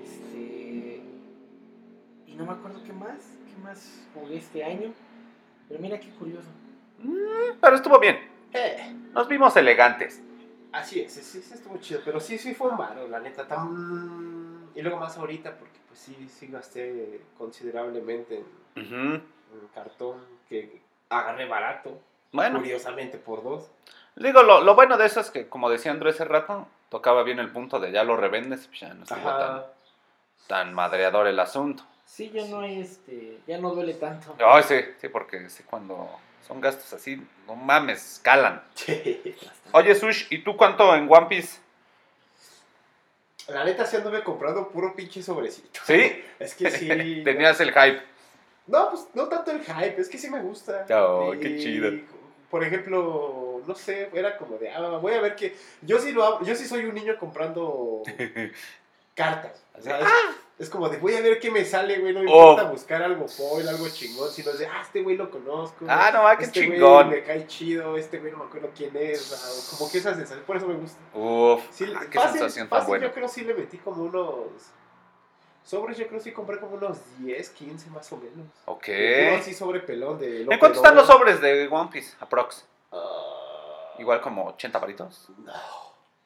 [0.03, 1.03] Este.
[2.27, 3.19] Y no me acuerdo qué más.
[3.47, 4.93] ¿Qué más jugué este año?
[5.69, 6.49] Pero mira qué curioso.
[7.61, 8.17] Pero estuvo bien.
[8.53, 10.23] Eh, Nos vimos elegantes.
[10.73, 12.01] así es, sí, sí estuvo chido.
[12.05, 13.47] Pero sí, sí fue un varo, la neta.
[13.47, 14.69] Tan...
[14.75, 18.43] Y luego más ahorita, porque pues sí, sí gasté considerablemente
[18.77, 19.23] en,
[19.75, 22.01] cartón que agarré barato.
[22.33, 23.71] Bueno, Curiosamente por dos.
[24.17, 27.39] digo, lo, lo bueno de eso es que, como decía Andrés hace rato, tocaba bien
[27.39, 29.67] el punto de ya lo revendes, pues ya no estuvo
[30.47, 31.85] tan, madreador el asunto.
[32.05, 33.39] Sí, ya no hay este.
[33.47, 34.35] Ya no duele tanto.
[34.39, 36.09] Ay, sí, sí, porque sí, cuando
[36.47, 38.63] son gastos así, no mames, calan.
[39.73, 41.61] Oye, Sush, ¿y tú cuánto en One Piece?
[43.49, 45.81] La neta sí anduve comprando puro pinche sobrecito.
[45.85, 46.23] ¿Sí?
[46.39, 46.87] Es que sí.
[47.25, 48.03] Tenías el hype.
[48.69, 50.87] No, pues no tanto el hype, es que sí me gusta.
[50.91, 51.91] Oh, Y, qué chido.
[52.51, 55.55] Por ejemplo, no sé, era como de, ah, voy a ver que.
[55.83, 58.03] Yo sí lo hago, yo sí soy un niño comprando
[59.15, 59.63] cartas.
[59.79, 60.07] O sea, es,
[60.59, 62.13] es como de, voy a ver qué me sale, güey.
[62.13, 62.51] No me Oh.
[62.53, 65.85] importa buscar algo foil, algo chingón, sino de, ah, este güey lo conozco.
[65.89, 67.11] Ah, no, ah, qué este güey chingón.
[67.11, 69.33] me cae chido, este güey no me acuerdo quién es.
[69.33, 70.99] o como que esa sensación, por eso me gusta.
[71.15, 73.07] Uf, Sí, ah, qué fácil, sensación tan fácil, buena.
[73.07, 74.47] Yo creo sí le metí como unos.
[75.69, 78.47] Sobres, yo creo sí compré como unos 10, 15 más o menos.
[78.65, 78.85] Ok.
[78.87, 80.43] Puro así sobre pelón de.
[80.43, 82.17] ¿En cuánto están los sobres de One Piece?
[82.21, 82.65] Aprox.
[82.91, 85.29] Ah, Igual como 80 varitos.
[85.45, 85.53] no.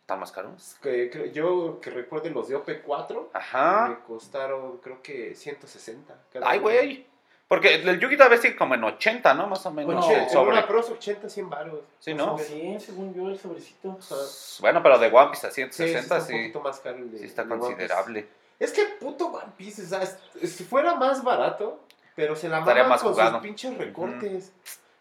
[0.03, 0.77] ¿Están más caros?
[0.83, 3.87] Que, creo- yo que recuerde los de OP4 Ajá.
[3.89, 6.15] me costaron creo que 160.
[6.33, 7.07] cada Ay, güey.
[7.49, 9.47] Porque el Yugi tal vez sigue como en 80, ¿no?
[9.47, 9.87] Más o menos.
[9.95, 10.53] Bueno, Oche- el sobre.
[10.53, 11.81] una pros 80, 100 baros.
[12.01, 12.35] Sí, ¿no?
[12.35, 12.39] o.
[12.39, 13.97] Sí, según yo, el sobrecito.
[14.01, 14.59] Ajá.
[14.61, 16.97] Bueno, pero de One Piece a Sí, sí, 160 está un sí, poquito más caro
[16.99, 17.19] el de.
[17.19, 17.71] sí está de One Piece.
[17.77, 18.29] considerable.
[18.63, 21.81] Es que puto One Piece, o sea, si fuera más barato,
[22.15, 23.33] pero se la maman más con jugado.
[23.33, 24.53] sus pinches recortes.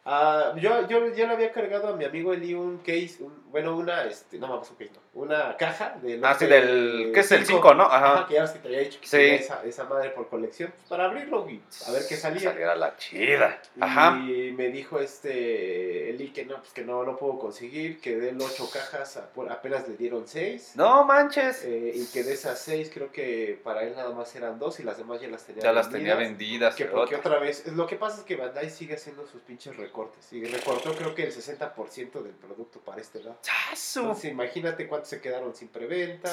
[0.04, 3.78] Ah, yo, yo ya le había cargado a mi amigo Eli un case, un- bueno,
[3.78, 6.24] una, este, no mames, un case, no, una caja del...
[6.24, 7.12] Ah, sí, del.
[7.14, 7.84] ¿Qué es el 5, no?
[7.84, 8.28] Ajá, Ajá.
[8.28, 9.18] que ya ves que te había dicho que Sí.
[9.18, 12.52] tenía esa, esa madre por colección, pues, para abrirlo y a ver qué salía.
[12.52, 13.62] Saliera la chida.
[13.82, 14.18] Ajá.
[14.26, 18.30] Y me dijo este Eli que no, pues que no lo puedo conseguir, que de
[18.30, 20.72] él ocho cajas a- por- apenas le dieron seis.
[20.76, 21.64] No manches.
[21.66, 24.84] Eh, y que de esas seis creo que para él nada más eran dos y
[24.84, 26.76] las demás ya las tenía ya las tenía vendidas.
[26.76, 30.32] Que porque otra- vez, lo que pasa es que Bandai sigue haciendo sus pinches recortes.
[30.32, 33.38] Y recortó creo que el 60% del producto para este lado.
[33.42, 34.02] ¡Chazo!
[34.02, 36.30] Entonces imagínate cuántos se quedaron sin preventa,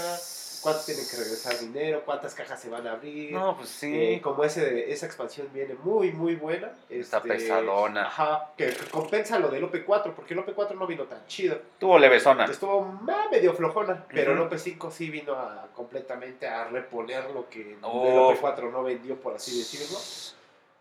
[0.62, 3.32] cuántos tienen que regresar dinero, cuántas cajas se van a abrir.
[3.32, 3.92] No, pues sí.
[3.94, 6.70] Eh, como ese, esa expansión viene muy, muy buena.
[6.90, 8.06] Está este, pesadona.
[8.06, 11.58] Ajá, que, que compensa lo del OP4, porque el OP4 no vino tan chido.
[11.78, 12.44] Tuvo levesona.
[12.44, 14.42] Estuvo ah, medio flojona, pero Ujú.
[14.42, 18.32] el OP5 sí vino a completamente a reponer lo que Oh.
[18.32, 19.98] el OP4 no vendió, por así decirlo.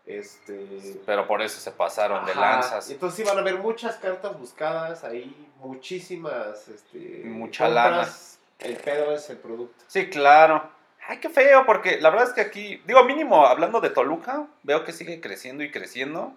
[0.08, 0.66] Este,
[1.04, 2.90] Pero por eso se pasaron de lanzas.
[2.90, 8.08] Entonces sí van a haber muchas cartas buscadas ahí, muchísimas este, Mucha lana.
[8.58, 9.84] El pedo es el producto.
[9.86, 10.70] Sí, claro.
[11.06, 14.82] Ay, qué feo, porque la verdad es que aquí, digo, mínimo hablando de Toluca, veo
[14.84, 16.32] que sigue creciendo y creciendo.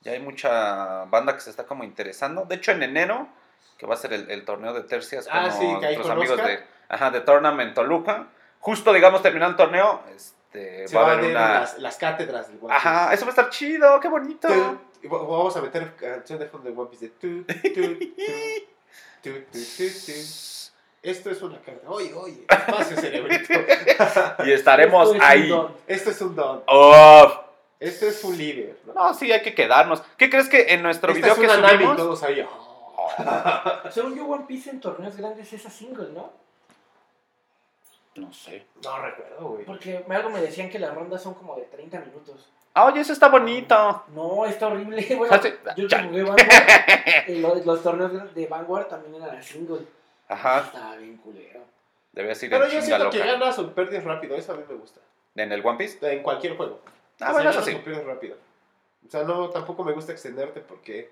[0.00, 2.44] Ya hay mucha banda que se está como interesando.
[2.46, 3.28] De hecho, en enero,
[3.76, 6.06] que va a ser el, el torneo de tercias con Ah, sí, que ahí nuestros
[6.06, 6.50] con amigos Oscar.
[6.58, 8.28] de, ajá, de Tournament Toluca,
[8.60, 11.60] justo, digamos, terminando el torneo, este, Se va a van haber una...
[11.60, 14.48] las, las cátedras del One Ajá, eso va a estar chido, qué bonito.
[14.48, 15.08] Piece.
[15.08, 17.98] Vamos a meter canción de fondo de One Piece de tu, tu, tu,
[19.22, 20.12] tu, tu, tu, tu.
[21.02, 21.88] Esto es una carta.
[21.88, 23.54] Oye, oye, espacio cerebrito.
[24.44, 25.48] Y estaremos Esto es un ahí.
[25.48, 25.76] don.
[25.86, 26.58] Esto es un don.
[26.68, 27.32] Uf.
[27.78, 28.76] Esto es un líder.
[28.86, 28.92] ¿no?
[28.92, 30.02] No, sí, hay que quedarnos.
[30.18, 31.96] ¿Qué crees que en nuestro Esta video es que subimos?
[31.96, 32.46] todos ahí.
[33.90, 36.30] Según yo, One Piece en torneos grandes es a single, ¿no?
[38.16, 38.66] No sé.
[38.84, 39.64] No recuerdo, güey.
[39.64, 42.48] Porque algo me decían que las rondas son como de 30 minutos.
[42.74, 44.04] Ah, oye, eso está bonito.
[44.14, 45.04] No, está horrible.
[45.18, 45.52] Bueno, Ah, sí.
[45.76, 46.02] yo que Ya.
[46.04, 46.48] jugué Vanguard,
[47.26, 49.80] eh, los, los torneos de Vanguard también eran a single.
[50.28, 51.60] Ajá, Estaba bien culero.
[52.12, 53.32] debes ir Pero yo siento que loca.
[53.32, 54.36] ganas o pierdes rápido.
[54.36, 55.00] Eso a mí me gusta.
[55.36, 55.98] ¿En el One Piece?
[56.12, 56.80] En cualquier juego.
[56.84, 57.74] Ah, O sea, bueno, eso sí.
[57.74, 58.36] o pierdes rápido.
[59.06, 61.10] O sea, no, tampoco me gusta extenderte porque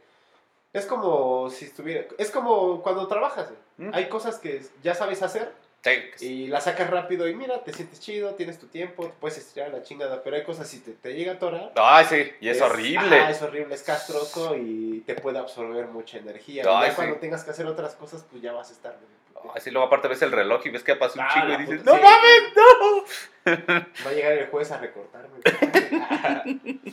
[0.72, 2.06] Es como si estuviera.
[2.18, 3.50] Es como cuando trabajas.
[3.78, 3.90] Mm.
[3.94, 5.52] Hay cosas que ya sabes hacer
[5.84, 6.26] Sí.
[6.26, 9.70] y las sacas rápido y mira, te sientes chido, tienes tu tiempo, te puedes estirar
[9.70, 10.22] la chingada.
[10.22, 11.72] Pero hay cosas, si te, te llega a atorar.
[11.76, 13.20] Ay, sí, y es, horrible.
[13.20, 16.62] ajá, es horrible, es castroso y te puede absorber mucha energía.
[16.62, 16.96] y ya sí.
[16.96, 18.98] cuando tengas que hacer otras cosas, pues ya vas a estar.
[19.54, 21.58] Así luego aparte ves el reloj y ves que pasa un Ah, chingo y la
[21.58, 23.84] dices, puta, ¡No mames, no!
[24.04, 25.38] Va a llegar el juez a recortarme.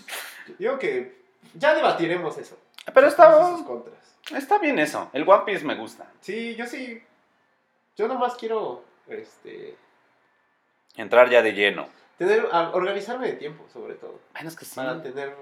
[0.59, 1.15] Digo que
[1.55, 2.57] ya debatiremos eso.
[2.93, 3.57] Pero está,
[4.35, 5.09] está bien eso.
[5.11, 6.05] El One Piece me gusta.
[6.21, 7.01] Sí, yo sí.
[7.95, 9.75] Yo nomás quiero este,
[10.95, 11.87] Entrar ya de lleno.
[12.17, 14.19] tener, a- organizarme de tiempo, sobre todo.
[14.33, 14.75] Bueno, es que sí.
[14.75, 15.35] Para tener,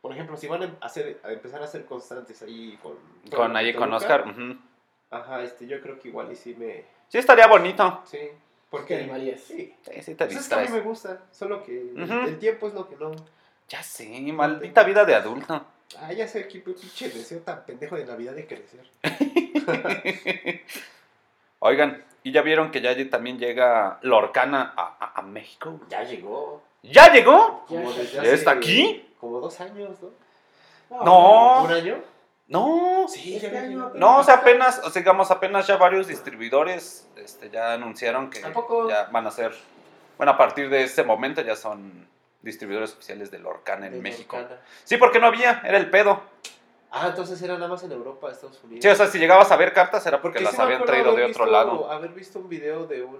[0.00, 2.96] por ejemplo, si van a, hacer, a empezar a ser constantes ahí con...
[3.34, 4.24] Con ahí con Oscar.
[5.10, 6.84] Ajá, este, yo creo que igual y sí me...
[7.08, 8.00] Sí, estaría bonito.
[8.06, 8.34] Sí, ¿Te
[8.70, 8.96] porque...
[8.96, 9.40] animarías?
[9.42, 9.74] Sí.
[9.82, 12.74] Sí, sí te Pues es que a mí me gusta, solo que el tiempo es
[12.74, 13.12] lo que no...
[13.68, 15.64] Ya sé, maldita vida de adulto.
[15.98, 18.90] Ah, ya sé, qué pinche deseo tan pendejo de Navidad de crecer.
[21.64, 25.78] Oigan, ¿y ya vieron que ya también llega Lorcana a, a- a México?
[25.88, 26.60] Ya llegó.
[26.82, 27.64] ¿Ya llegó?
[27.68, 28.00] Ya está.
[28.00, 29.14] desde ¿Ya hace está aquí?
[29.20, 29.90] Como dos años,
[30.90, 31.04] ¿no?
[31.04, 31.62] No.
[31.62, 32.02] ¿Un año?
[32.48, 33.06] No.
[33.08, 33.94] Sí, Este ya año apenas.
[34.00, 38.40] No, o sea, apenas, o sea, digamos, apenas ya varios distribuidores este, ya anunciaron que
[38.88, 39.52] ya van a ser,
[40.18, 42.08] bueno, a partir de este momento ya son
[42.42, 44.36] distribuidores oficiales de Lorcana en De México.
[44.36, 44.60] Lorcana.
[44.82, 46.31] Sí, porque no había, era el pedo.
[46.94, 48.82] Ah, entonces era nada más en Europa, Estados Unidos.
[48.82, 51.14] Sí, o sea, si llegabas a ver cartas era porque, Porque las sí habían traído
[51.14, 51.90] de otro visto- lado.
[51.90, 53.18] Haber visto un video de un.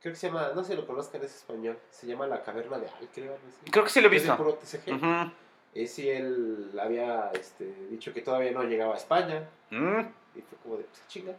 [0.00, 0.50] Creo que se llama.
[0.54, 1.78] No sé si lo conozcan, es español.
[1.90, 3.36] Se llama La Caverna de Al, creo.
[3.70, 4.36] Creo que sí lo he Es de visto.
[4.42, 4.94] puro TCG.
[4.96, 5.32] Ujú.
[5.74, 9.48] Y sí, él había este, dicho que todavía no llegaba a España.
[9.70, 10.00] Mm,
[10.34, 11.32] Y fue como de, pues chinga.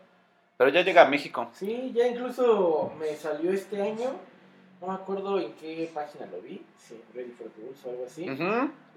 [0.57, 1.49] Pero ya llega a México.
[1.53, 4.11] Sí, ya incluso me salió este año.
[4.81, 6.63] No me acuerdo en qué página lo vi.
[6.77, 8.27] Sí, Ready for the Rules o algo así.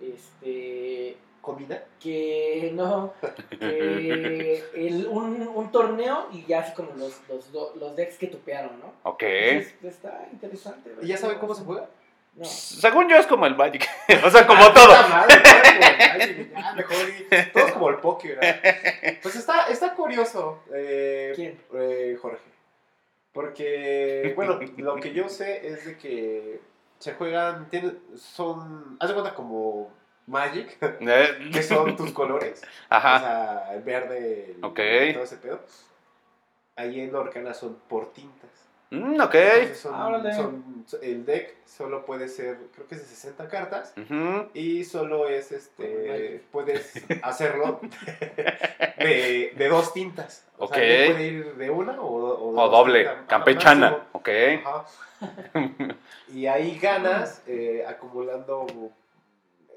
[0.01, 1.17] Este.
[1.47, 1.85] ¿Comida?
[2.01, 3.15] Que no.
[3.61, 8.81] Que el, un, un torneo y ya así como los, los, los decks que tupearon,
[8.81, 8.93] ¿no?
[9.05, 9.23] Ok.
[9.23, 10.91] Entonces, está interesante.
[11.03, 11.89] ¿Y ya saben cómo se juega?
[12.35, 12.45] No.
[12.45, 13.89] Según yo es como el Magic.
[14.25, 14.87] o sea, como todo.
[14.89, 16.97] Puta madre, todo como el Magic, ya, mejor
[17.53, 18.39] Todo es como el póker.
[18.41, 18.61] ¿verdad?
[19.23, 20.65] Pues está, está curioso.
[20.75, 21.61] eh, ¿Quién?
[21.75, 22.43] eh, Jorge.
[23.33, 26.61] Porque, bueno, lo que yo sé es de que
[26.99, 29.91] se juegan, tienen, son, haz de cuenta como
[30.27, 32.63] Magic, Eh, que son tus colores.
[32.91, 33.19] O Ajá.
[33.21, 34.81] sea, el verde, el- Ok.
[35.15, 35.61] todo ese pedo.
[36.77, 38.51] Ahí en Orcana son por tintas.
[38.91, 39.35] Mm, ok.
[39.75, 43.93] Son- Ah, son- el deck solo puede ser, creo que es de 60 cartas.
[43.97, 44.49] Ujú.
[44.55, 46.43] Y solo es este.
[46.53, 46.93] Puedes
[47.25, 47.81] hacerlo
[48.99, 50.45] de, de dos tintas.
[50.59, 50.83] O sea, Ok.
[50.83, 53.05] ya puede ir de una o, o, O doble.
[53.05, 53.91] tintas, Campechana.
[53.91, 54.09] máximo.
[54.13, 54.29] Ok.
[54.65, 54.85] Ajá.
[56.35, 58.67] Y ahí ganas eh, acumulando.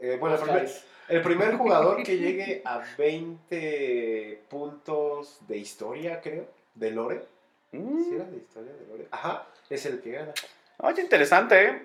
[0.02, 0.86] Eh, bueno, el primer, Oscars.
[1.08, 7.26] el primer jugador que llegue a 20 puntos de historia, creo, de Lore.
[7.72, 8.04] Mm.
[8.04, 9.08] ¿Sí era de historia de Lore?
[9.12, 10.34] Ajá, es el que gana.
[10.78, 11.82] Oye, interesante, ¿eh?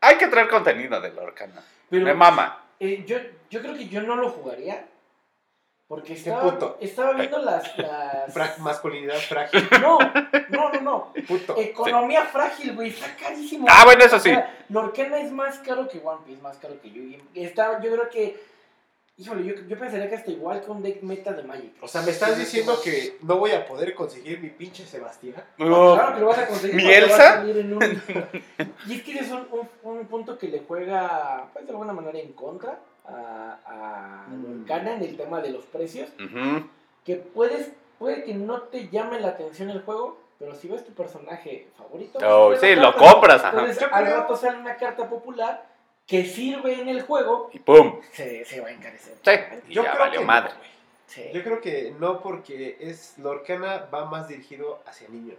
[0.00, 1.62] Hay que traer contenido de Lorcana.
[1.90, 2.64] Pero, Me mama.
[2.80, 3.18] eh, yo,
[3.50, 4.86] yo creo que yo no lo jugaría.
[5.88, 6.78] Porque estaba, puto.
[6.80, 7.78] estaba viendo las.
[7.78, 8.32] las...
[8.34, 9.68] Fra- masculinidad frágil.
[9.80, 9.98] No,
[10.48, 11.12] no, no, no.
[11.28, 11.54] Puto.
[11.56, 12.88] Economía frágil, güey.
[12.90, 13.66] Está carísimo.
[13.70, 14.30] Ah, bueno, eso O sí.
[14.30, 17.18] sea, Lorcana es más caro que One Piece, más caro que Yugi.
[17.34, 18.56] Está, yo creo que.
[19.18, 21.72] Híjole, yo, yo pensaría que hasta igual que un deck meta de Magic.
[21.80, 25.42] O sea, me estás diciendo que no voy a poder conseguir mi pinche Sebastián.
[25.56, 25.94] No.
[25.94, 26.76] Claro que lo vas a conseguir.
[26.76, 27.34] ¿Mi porque va a Elsa?
[27.36, 28.02] salir en un-
[28.88, 29.68] Y es que es un, un-
[29.98, 34.58] un punto que le juega, pues de alguna manera, en contra a, a Mm.
[34.58, 36.10] Lorcana en el tema de los precios.
[37.04, 40.92] Que puedes, puede que no te llame la atención el juego, pero si ves tu
[40.92, 42.18] personaje favorito.
[42.24, 43.50] Oh, pues, sí, lo carta- compras, ajá.
[43.60, 45.64] Entonces, al rato sale una carta popular
[46.06, 48.00] que sirve en el juego, Y pum.
[48.12, 49.14] se, se va a encarecer.
[49.24, 49.30] Sí.
[49.68, 50.50] Y Yo ya creo valió que madre.
[50.50, 50.70] no, güey.
[51.06, 51.22] Sí.
[51.32, 55.38] Yo creo que no porque es Lorcana va más dirigido hacia niños.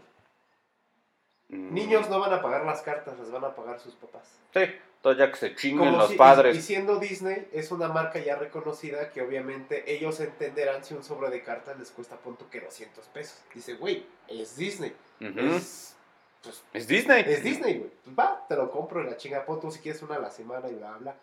[1.50, 1.74] Mm.
[1.74, 4.24] Niños no van a pagar las cartas, las van a pagar sus papás.
[4.54, 4.62] Sí,
[5.02, 6.58] todo ya que se chinguen Como los si- padres.
[6.58, 11.30] Y, siendo Disney, es una marca ya reconocida que obviamente ellos entenderán si un sobre
[11.30, 13.40] de cartas les cuesta punto que 200 pesos.
[13.54, 14.94] Dice, güey, es Disney.
[15.20, 15.96] Es,
[16.42, 17.24] pues, Es Disney.
[17.28, 17.92] es Disney, güey.
[18.04, 20.68] Pues va, te lo compro en la chinga, pon si quieres una a la semana
[20.70, 21.16] y bla, bla.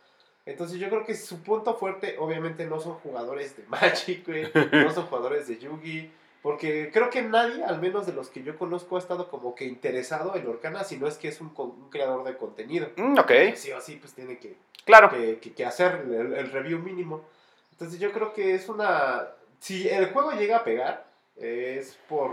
[0.46, 4.50] Entonces yo creo que su punto fuerte, obviamente, no son jugadores de Magic, güey.
[4.72, 6.10] no son jugadores de Yugi.
[6.44, 9.64] Porque creo que nadie, al menos de los que yo conozco, ha estado como que
[9.64, 12.90] interesado en Orcana, si no es que es un, un creador de contenido.
[12.96, 14.54] Mm, ok, Sí o sí, pues tiene que,
[14.84, 15.08] claro.
[15.08, 17.24] que, que- que hacer el, el review mínimo.
[17.72, 19.26] Entonces yo creo que es una...
[19.58, 22.30] Si el juego llega a pegar, es por...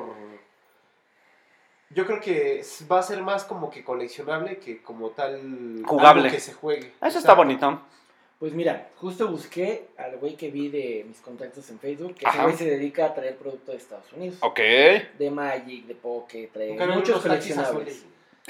[1.92, 5.84] Yo creo que va a ser más como que coleccionable que como tal...
[5.86, 6.24] Jugable.
[6.24, 6.94] algo que se juegue.
[7.02, 7.82] Eso está bonito.
[8.42, 12.42] Pues mira, justo busqué al güey que vi de mis contactos en Facebook, que ese
[12.42, 14.40] güey se dedica a traer productos de Estados Unidos.
[14.42, 14.60] Ok.
[15.20, 18.04] De Magic, de Poké, trae Nunca muchos coleccionables.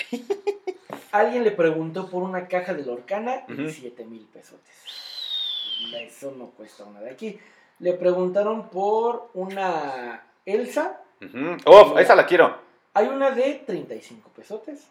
[1.11, 4.73] Alguien le preguntó por una caja de Lorcana y 7 mil pesotes.
[5.93, 7.37] Eso no cuesta una de aquí.
[7.79, 11.01] Le preguntaron por una Elsa.
[11.19, 12.57] Uf, esa la quiero.
[12.93, 14.87] Hay una de 35 pesotes.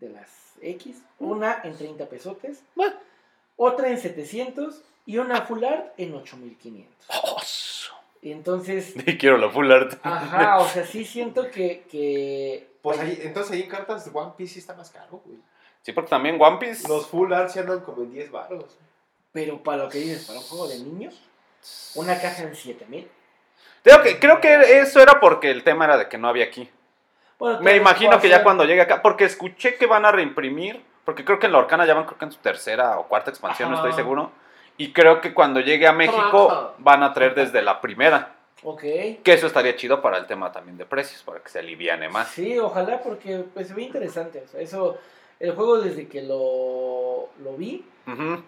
[0.00, 1.00] De las X.
[1.20, 2.60] Una en 30 pesotes.
[2.74, 3.13] Bueno.
[3.56, 4.82] Otra en 700.
[5.06, 7.06] Y una full art en 8500.
[7.22, 9.98] Oh, su- Y entonces, Y quiero la full art.
[10.02, 11.84] ajá, o sea, sí siento que.
[11.90, 15.38] que Pues ahí, entonces ahí en cartas de One Piece sí está más caro, güey.
[15.82, 16.88] Sí, porque también One Piece.
[16.88, 18.64] Los full art sí andan como en 10 baros.
[19.32, 21.20] pero para lo que dices, para un juego de niños,
[21.96, 23.08] una caja en 7000.
[23.82, 26.70] Creo que, creo que eso era porque el tema era de que no había aquí.
[27.38, 31.24] Bueno, Me imagino que ya cuando llegue acá, porque escuché que van a reimprimir, porque
[31.24, 33.70] creo que en la Orcana ya van creo que en su tercera o cuarta expansión,
[33.70, 34.30] no estoy seguro.
[34.76, 38.34] Y creo que cuando llegue a México van a traer desde la primera.
[38.62, 38.80] Ok.
[38.80, 42.28] Que eso estaría chido para el tema también de precios, para que se aliviane más.
[42.28, 44.42] Sí, ojalá, porque pues, se ve interesante.
[44.44, 44.98] O sea, eso,
[45.38, 47.84] el juego desde que lo, lo vi,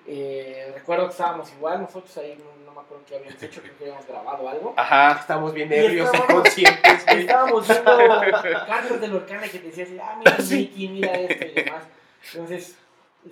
[0.07, 3.77] eh, recuerdo que estábamos igual, nosotros ahí no, no me acuerdo qué habíamos hecho, creo
[3.77, 4.75] que habíamos grabado algo.
[4.77, 5.19] Ajá.
[5.21, 6.57] Estamos bien Y ebrios, estábamos-.
[7.07, 7.97] Estábamos viendo
[8.67, 10.37] cartas del Orcana que te decías, ah, mira.
[10.39, 11.83] Mickey, mira esto y demás.
[12.33, 12.77] Entonces,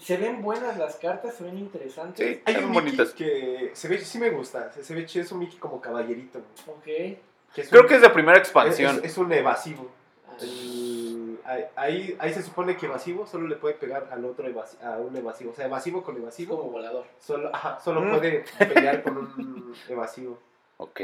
[0.00, 2.26] se ven buenas las cartas, se ven interesantes.
[2.36, 3.12] Sí, Hay un Mickey bonitas.
[3.12, 6.40] que se ve, sí me gusta, se, se ve chido, es un Mickey como caballerito.
[6.66, 6.76] güey.
[7.14, 7.18] Ok.
[7.54, 8.96] Que es Creo un- que es de primera expansión.
[8.98, 9.88] es- es un evasivo.
[10.26, 11.38] Ah, El-
[11.76, 15.16] ahí, ahí, se supone que evasivo solo le puede pegar al otro evasi- a un
[15.16, 15.52] evasivo.
[15.52, 16.56] O sea, evasivo con evasivo.
[16.58, 18.10] como volador, Solo, ajá, solo Mm.
[18.10, 20.38] puede pelear con un evasivo.
[20.78, 21.00] Ok.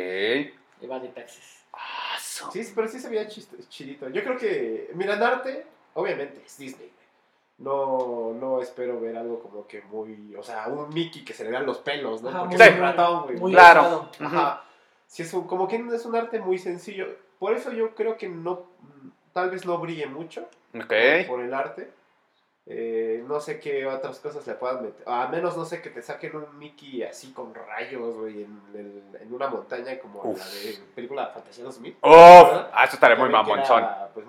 [0.82, 1.58] evade taxes.
[1.72, 4.08] Ah, su- Sí, sí, pero sí se veía chist- chidito.
[4.08, 6.90] Yo creo que, mira, en arte, obviamente es Disney.
[7.60, 11.50] No, no espero ver algo como que muy, o sea, un Mickey que se le
[11.50, 12.30] vean los pelos, ¿no?
[12.30, 13.36] Ajá, Porque muy- es un ratón, güey.
[13.36, 14.08] Muy Claro.
[14.18, 14.64] Ajá.
[15.06, 17.06] Sí, es un- como que es un arte muy sencillo.
[17.38, 18.62] Por eso yo creo que no,
[19.32, 20.92] tal vez no brille mucho Ok.
[21.28, 21.90] por el arte.
[22.66, 25.02] Eh, no sé qué otras cosas le puedan meter.
[25.06, 29.20] A menos no sé que te saquen un Mickey así con rayos, güey, en, el-
[29.20, 30.38] en una montaña como Uf.
[30.38, 31.92] la de película Fantasía 2000.
[32.00, 34.24] Uf, ah, eso estaría muy era, pues,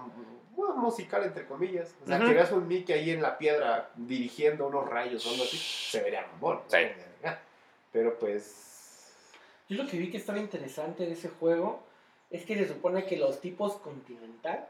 [0.69, 1.93] un musical entre comillas.
[2.03, 2.27] O sea, Ujú.
[2.27, 6.01] que veas un Mickey ahí en la piedra dirigiendo unos rayos o algo así, se
[6.01, 6.59] vería mamón.
[6.67, 6.77] Sí.
[7.23, 7.31] ¿no?
[7.91, 9.11] Pero pues.
[9.69, 11.81] Yo lo que vi que estaba interesante de ese juego
[12.29, 14.67] es que se supone que los tipos continental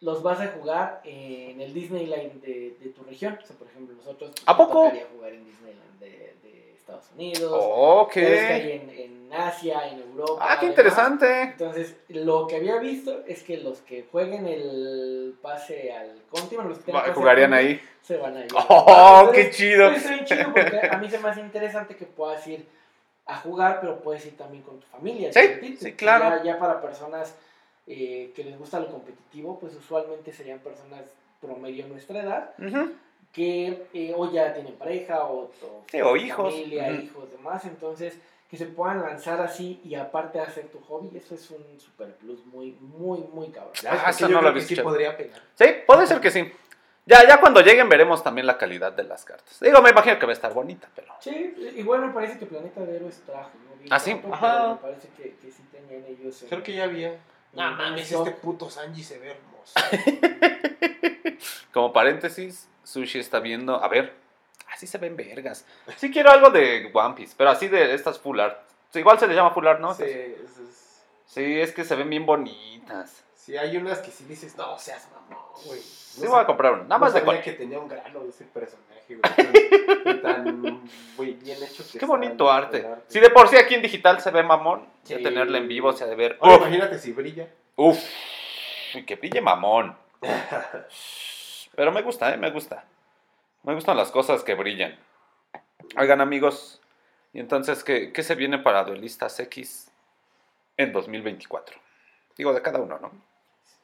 [0.00, 3.38] los vas a jugar en el Disneyland de, de tu región.
[3.42, 4.90] O sea, por ejemplo, nosotros pues, ¿A nos poco?
[5.14, 6.08] jugar en Disneyland de,
[6.42, 6.57] de
[6.88, 7.52] Estados Unidos.
[7.54, 8.16] Ok.
[8.16, 10.36] Hay en, en Asia, en Europa.
[10.42, 10.70] Ah, qué además.
[10.70, 11.42] interesante.
[11.42, 16.70] Entonces, lo que había visto es que los que jueguen el pase al Conti, bueno,
[16.70, 17.78] los que Va- al Jugarían ahí.
[18.02, 18.48] Se van a ir.
[18.54, 19.90] Oh, Entonces, qué chido.
[19.90, 22.66] pues, chido porque a mí se me hace interesante que puedas ir
[23.26, 25.30] a jugar, pero puedes ir también con tu familia.
[25.32, 26.38] Sí, sí, claro.
[26.38, 27.34] Ya, ya para personas
[27.86, 31.02] eh, que les gusta lo competitivo, pues usualmente serían personas
[31.40, 32.92] promedio nuestra edad, Ujú.
[33.32, 36.52] Que eh, o ya tienen pareja o, o Sí, o hijos.
[36.54, 37.64] familia, hijos, demás.
[37.64, 38.18] Entonces,
[38.50, 42.44] que se puedan lanzar así y aparte hacer tu hobby, eso es un super plus
[42.46, 43.72] muy, muy, muy cabrón.
[43.88, 45.40] Ah, eso yo no lo creo que sí podría pegar.
[45.54, 46.50] Sí, puede ser que sí.
[47.04, 49.58] Ya, ya cuando lleguen veremos también la calidad de las cartas.
[49.60, 51.14] Digo, me imagino que va a estar bonita, pero.
[51.20, 53.76] Sí, igual me parece que Planeta de Héroes trajo, ¿no?
[53.82, 54.12] Vi ¿Ah, sí?
[54.12, 54.68] tanto, Ajá.
[54.74, 56.42] Me parece que, que sí tenían ellos.
[56.42, 57.18] en- Creo que ya había.
[57.54, 59.72] No mames, este puto Sanji se ve hermoso.
[61.72, 63.82] Como paréntesis, Sushi está viendo.
[63.82, 64.14] A ver,
[64.72, 65.64] así se ven vergas.
[65.96, 68.58] Sí quiero algo de One Piece, pero así de estas full art.
[68.94, 69.92] Igual se le llama full art, ¿no?
[69.94, 73.22] Sí, es- es- Sí, es que se ven bien bonitas.
[73.34, 75.80] sí, hay unas que sí dices, no seas mamón, güey.
[75.80, 76.84] Sí, voy a comprar una.
[76.84, 79.20] Nada más de col- que tenía un grano ese personaje, güey.
[79.20, 80.80] Tan, tan,
[81.16, 82.86] güey, bien hecho que Qué bonito arte.
[83.08, 85.22] Si de por sí aquí en digital se ve mamón, ya Sí.
[85.22, 86.38] tenerla en vivo se ha de ver.
[86.40, 87.46] Ahora imagínate si brilla.
[87.76, 87.98] uf,
[89.06, 89.94] que brille mamón.
[91.78, 92.36] Pero me gusta, ¿eh?
[92.36, 92.84] Me gusta.
[93.62, 94.98] Me gustan las cosas que brillan.
[95.96, 96.80] Oigan, amigos,
[97.32, 99.88] ¿y entonces qué, qué se viene para Duelistas X
[100.76, 101.76] en 2024?
[102.36, 103.12] Digo, de cada uno, ¿no?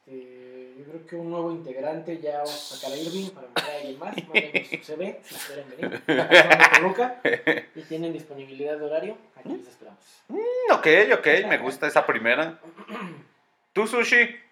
[0.05, 3.63] Este, yo creo que un nuevo integrante ya vamos a sacar a Irving para meter
[3.63, 4.15] a alguien más.
[4.27, 6.03] Mándenos su CV si quieren venir.
[6.75, 7.21] Toluca
[7.75, 9.17] y tienen disponibilidad de horario.
[9.37, 10.03] Aquí les esperamos.
[10.27, 10.87] Mm, ok,
[11.17, 12.59] ok, me gusta esa primera.
[13.71, 14.44] ¿Tú, Sushi?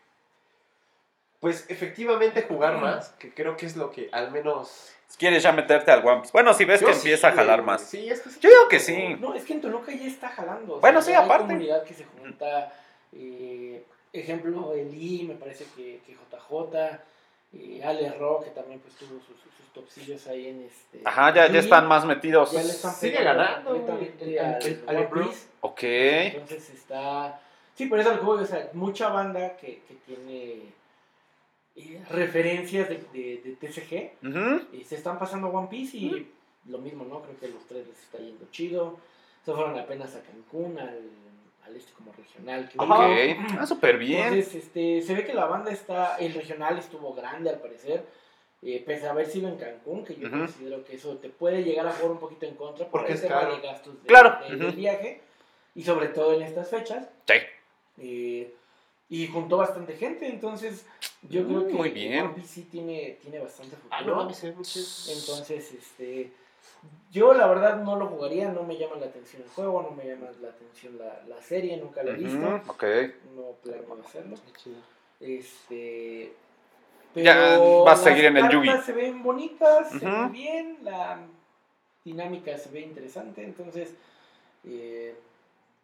[1.44, 4.94] Pues efectivamente jugar más, que creo que es lo que al menos...
[5.18, 6.32] ¿Quieres ya meterte al One Piece?
[6.32, 7.82] Bueno, si ves Yo que sí, empieza a jalar más.
[7.82, 8.40] Sí, es que sí.
[8.40, 9.18] Yo digo que sí.
[9.20, 10.76] No, es que en Toluca ya está jalando.
[10.76, 11.48] o Bueno, sea, sí, hay aparte.
[11.48, 12.72] comunidad que se junta.
[13.12, 13.84] eh,
[14.14, 17.00] ejemplo, Eli, me parece que, que JJ.
[17.56, 21.02] eh, Ale Ro, que también pues tuvo sus, sus topsillos ahí en este...
[21.04, 22.54] Ajá, ya, ya están más metidos.
[22.54, 23.72] Ya le están Sigue ganando,
[24.88, 25.10] Ale.
[25.60, 25.84] Ok.
[25.84, 27.42] Entonces está...
[27.76, 30.72] Sí, por eso lo que voy, o sea, mucha banda que, que tiene
[31.76, 36.32] eh, referencias de, de, de TCG y se están pasando a One Piece y
[36.68, 37.22] lo mismo, ¿no?
[37.22, 38.98] Creo que los tres les está yendo chido.
[39.46, 41.02] Se fueron apenas a Cancún, al,
[41.66, 42.70] al este como regional.
[42.70, 42.86] Que Ok.
[42.88, 43.60] hubo.
[43.60, 44.28] Ah, súper bien.
[44.34, 48.06] Entonces, este, se ve que la banda está, el regional estuvo grande al parecer,
[48.62, 51.86] eh, pese a haber sido en Cancún, que yo considero que eso te puede llegar
[51.88, 53.56] a jugar un poquito en contra por Porque es caro.
[53.58, 55.20] de gastos de, Claro, de- viaje,
[55.76, 57.10] y sobre todo en estas fechas.
[57.28, 57.34] Sí.
[57.98, 58.54] Eh,
[59.10, 60.86] y juntó bastante gente, entonces
[61.30, 62.26] yo creo Mm, que muy bien.
[62.26, 63.96] One Piece sí tiene, tiene bastante futuro.
[63.96, 64.44] Ah, no mames.
[64.44, 66.32] Entonces, este,
[67.12, 70.06] yo la verdad no lo jugaría, no me llama la atención el juego, no me
[70.06, 72.84] llama la atención la, la serie, nunca la he visto, Ujú, Ok.
[73.36, 74.38] no planeo hacerlo.
[75.20, 76.34] Este,
[77.16, 78.82] Ya, pero vas a las seguir en el cartas Yugi.
[78.86, 80.06] se ven bonitas, se Ujú.
[80.06, 81.20] ven bien, la
[82.04, 83.94] dinámica se ve interesante, entonces
[84.66, 85.16] eh,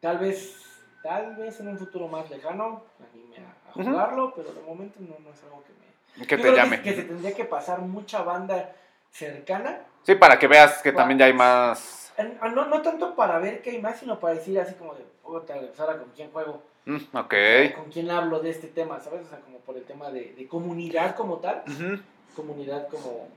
[0.01, 0.65] tal vez
[1.01, 5.15] tal vez en un futuro más lejano anime a, a jugarlo, pero de momento no,
[5.19, 5.73] no es algo que
[6.19, 6.81] me Que Yo te llame.
[6.81, 8.75] que se tendría que pasar mucha banda
[9.11, 10.97] cercana Sí, para que veas que Va.
[10.97, 12.13] también ya hay más.
[12.17, 15.03] Eh, No, no tanto para ver qué hay más, sino para decir así como de,
[15.23, 17.33] puta, pues ahora con quién juego, Mm, ok.
[17.75, 19.25] con quién hablo de este tema, ¿sabes?
[19.25, 22.01] O sea, como por el tema de, de comunidad como tal, Ujú.
[22.35, 23.27] comunidad como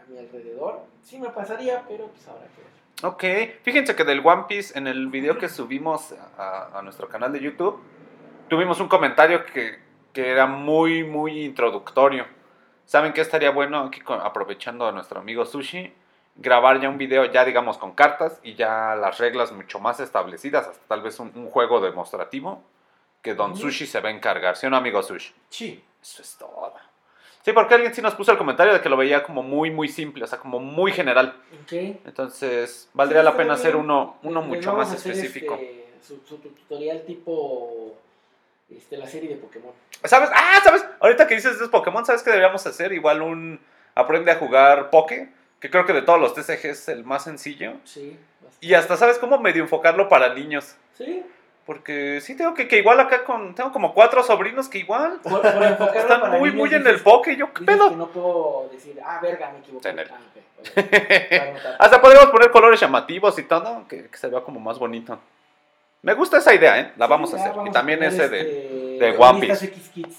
[0.00, 0.80] a mi alrededor.
[1.02, 2.81] Sí me pasaría, pero pues habrá que ver.
[3.02, 3.24] Ok,
[3.62, 7.40] fíjense que del One Piece, en el video que subimos a, a nuestro canal de
[7.40, 7.80] YouTube,
[8.48, 9.80] tuvimos un comentario que,
[10.12, 12.26] que era muy, muy introductorio.
[12.84, 15.92] ¿Saben qué estaría bueno aquí con- aprovechando a nuestro amigo Sushi?
[16.36, 20.66] Grabar ya un video ya digamos con cartas y ya las reglas mucho más establecidas,
[20.68, 22.62] hasta tal vez un, un juego demostrativo
[23.20, 23.56] que Don.
[23.56, 25.34] Sushi se va a encargar, ¿sí o no amigo Sushi?
[25.50, 25.84] Sí.
[26.00, 26.72] Eso es todo.
[27.44, 29.88] Sí, porque alguien sí nos puso el comentario de que lo veía como muy, muy
[29.88, 31.34] simple, o sea, como muy general.
[31.70, 35.54] Entonces, valdría Sí, la pena hacer uno, uno mucho más específico.
[35.54, 37.96] este, su, su tutorial tipo
[38.70, 39.72] este, la serie de Pokémon.
[40.04, 40.30] ¿Sabes?
[40.32, 40.84] Ah, ¿sabes?
[41.00, 42.92] Ahorita que dices de Pokémon, ¿sabes qué deberíamos hacer?
[42.92, 43.60] Igual un
[43.94, 45.28] aprende a jugar Poké,
[45.60, 47.74] que creo que de todos los TCG es el más sencillo.
[47.84, 48.16] Sí.
[48.40, 48.66] bastante.
[48.66, 50.76] Y hasta, ¿sabes cómo medio enfocarlo para niños?
[50.96, 51.24] Sí.
[51.66, 55.40] Porque sí tengo que, que igual acá con, tengo como cuatro sobrinos que igual Por,
[55.42, 57.90] por enfocarlo están muy, niños, muy en dices- el Poké, yo qué pedo.
[57.90, 59.88] que no puedo decir, ah, verga, me equivoqué.
[59.88, 60.10] Tener.
[60.12, 60.74] Ah, ok, ok.
[61.30, 61.76] Para anotar.
[61.78, 65.18] Hasta podríamos poner colores llamativos y todo, que, que se vea como más bonito.
[66.02, 66.92] Me gusta esa idea, ¿eh?
[66.96, 67.50] La vamos a hacer.
[67.52, 68.40] vamos y también ese de...
[68.40, 69.72] este, de One Piece.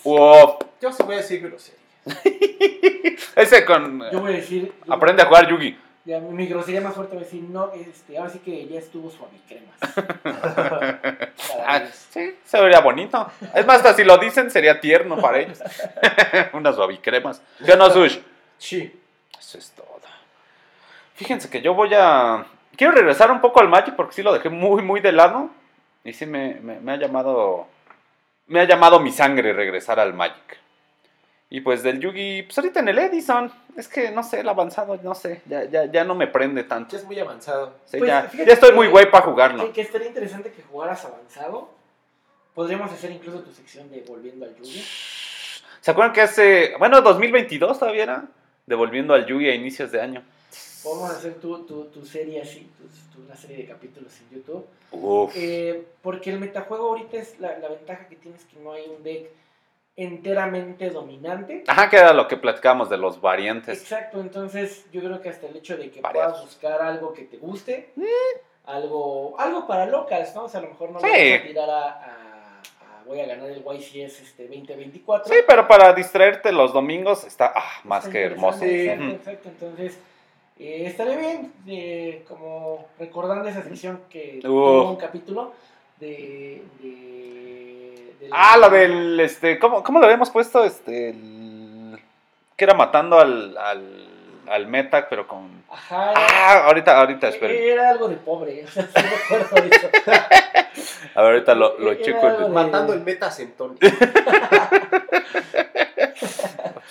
[0.05, 1.81] Yo sí voy a decir groserías.
[3.35, 4.01] ese con...
[4.11, 4.73] Yo voy a decir.
[4.87, 5.77] Aprende a jugar Yugi.
[6.05, 9.09] Ya, mi, grosería más fuerte va a decir, no, este, ahora sí que ya estuvo
[9.09, 9.77] suavicremas.
[11.65, 13.31] Ah, sí, se vería bonito.
[13.53, 15.59] Es más, hasta si lo dicen, sería tierno para ellos.
[16.53, 17.41] Unas suavicremas.
[17.61, 18.17] ¿Yo no, Sush?
[18.57, 18.99] Sí.
[19.39, 19.87] Eso es todo.
[21.15, 22.45] Fíjense que yo voy a...
[22.75, 25.49] Quiero regresar un poco al Magic porque sí lo dejé muy, muy de lado.
[26.03, 27.67] Y sí me, me- me ha llamado...
[28.47, 30.57] Me ha llamado mi sangre regresar al Magic.
[31.55, 33.51] Y pues del Yugi, pues ahorita en el Edison.
[33.77, 35.41] Es que no sé, el avanzado, no sé.
[35.45, 36.91] Ya, ya, ya no me prende tanto.
[36.93, 37.75] Ya es muy avanzado.
[37.85, 39.63] Sí, Pues, ya, ya estoy muy güey para jugarlo.
[39.67, 41.69] Que, que estaría interesante que jugaras avanzado.
[42.55, 44.83] Podríamos hacer incluso tu sección de Volviendo al Yugi.
[45.79, 48.25] ¿Se acuerdan que hace, bueno, 2022 todavía era?
[48.65, 50.23] Devolviendo al Yugi a inicios de año.
[50.83, 52.83] Podemos hacer tu, tu, tu serie así, tu,
[53.15, 54.65] tu- una serie de capítulos en YouTube.
[54.91, 55.31] Uf.
[55.35, 59.03] Eh, porque el metajuego ahorita es la, la ventaja que tienes que no hay un
[59.03, 59.29] deck
[59.95, 61.63] enteramente dominante.
[61.67, 63.81] Ajá, que era lo que platicábamos de los variantes.
[63.81, 66.33] Exacto, entonces yo creo que hasta el hecho de que Variados.
[66.33, 67.89] puedas buscar algo que te guste,
[68.65, 70.43] algo, algo para locals, ¿no?
[70.45, 71.05] O sea, a lo mejor no Sí.
[71.07, 75.31] le vas a tirar a, a- a voy a ganar el YCS este 2024.
[75.33, 78.63] Sí, pero para distraerte los domingos está ah, más Está que hermoso.
[78.65, 79.49] Exacto, exacto.
[79.49, 79.99] Entonces,
[80.59, 84.43] eh, estaría bien, eh, como recordando esa sección que Uf.
[84.43, 85.53] tuvo un capítulo
[85.99, 86.63] de.
[88.31, 90.63] Ah, la del, este, ¿cómo, cómo lo habíamos puesto?
[90.63, 91.99] Este, el-
[92.55, 94.07] que era matando al, al,
[94.47, 95.63] al meta, pero con...
[95.69, 97.61] Ajá, Ah, ahorita, ahorita, esperen.
[97.63, 98.63] era algo de pobre.
[98.63, 99.89] O sea, sí recuerdo eso.
[101.15, 102.25] A ver, ahorita lo, lo era checo.
[102.27, 103.77] algo en- de- Matando el meta Centón.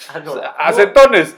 [0.08, 0.34] ah, no.
[0.58, 1.36] ¡Acentones!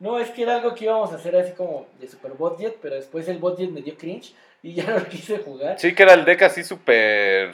[0.00, 2.94] No, es que era algo que íbamos a hacer así como de super budget, pero
[2.94, 5.78] después el budget me dio cringe y ya no lo quise jugar.
[5.78, 7.52] Sí, que era el deck así súper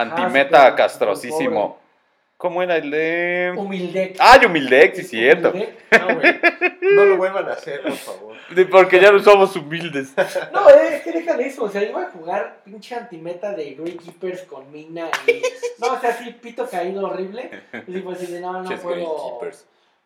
[0.00, 1.78] antimeta súper- castrosísimo.
[2.36, 3.52] ¿Cómo era el de...?
[3.56, 4.16] Humildec.
[4.20, 5.50] ¡Ay, Humildex, sí, cierto!
[5.50, 5.78] Humildec.
[5.98, 6.40] No, güey.
[6.94, 8.36] No lo vuelvan a hacer, por favor.
[8.70, 10.12] Porque ya no somos humildes.
[10.52, 13.98] No, es que deja de eso, o sea, iba a jugar pinche antimeta de Green
[13.98, 15.42] Keepers con Mina y...
[15.80, 17.50] No, o sea, sí, pito caído horrible.
[17.88, 19.40] Y pues así de, no, no puedo...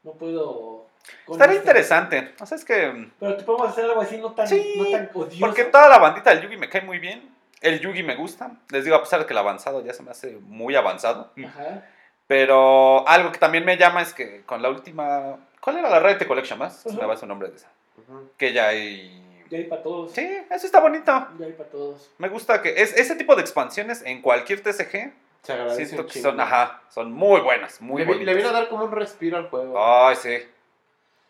[0.05, 0.87] no puedo...
[1.29, 2.33] Estaría este- interesante.
[2.41, 3.09] O sea, es que.
[3.19, 5.37] Pero te podemos hacer algo así, no tan, Sí, no tan odioso.
[5.41, 7.29] Porque toda la bandita del Yugi me cae muy bien.
[7.63, 8.53] El Yugi me gusta.
[8.71, 11.33] Les digo, a pesar de que el avanzado ya se me hace muy avanzado.
[11.47, 11.85] Ajá.
[12.27, 15.39] Pero algo que también me llama es que con la última.
[15.61, 16.77] ¿Cuál era la Red Collection más?
[16.83, 17.69] Se me va su nombre de esa.
[17.99, 18.31] Ujú.
[18.37, 19.45] Que ya hay.
[19.51, 20.13] Ya hay para todos.
[20.13, 21.13] Sí, eso está bonito.
[21.39, 22.11] Ya hay para todos.
[22.19, 25.13] Me gusta que es, ese tipo de expansiones en cualquier TCG.
[25.43, 28.27] Se agradece Siento que son, ajá, son muy buenas, muy bonitas.
[28.27, 29.75] le viene a dar como un respiro al juego.
[29.77, 30.39] Ay, sí.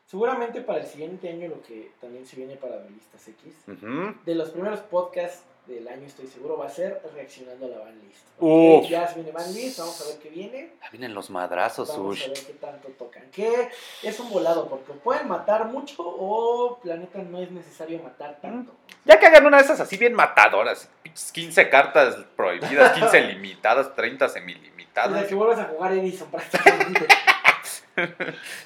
[0.07, 4.14] Seguramente para el siguiente año lo que también se viene para Duelistas X, Ujú.
[4.26, 8.26] de los primeros podcasts del año estoy seguro va a ser reaccionando a la banlist.
[8.40, 8.84] Uf.
[8.84, 10.72] Ok, Ya se viene banlist, vamos a ver qué viene.
[10.82, 13.22] Ya vienen los madrazos, Vamos a ver qué tanto tocan.
[13.30, 13.68] Que
[14.02, 18.72] es un volado, porque pueden matar mucho o planeta no es necesario matar tanto.
[19.04, 20.88] Ya que hagan una de esas así bien matadoras.
[21.02, 25.24] pinches 15 cartas prohibidas, 15 limitadas, 30 O sea, semilimitadas.
[25.26, 27.06] que vuelvas a jugar Edison prácticamente.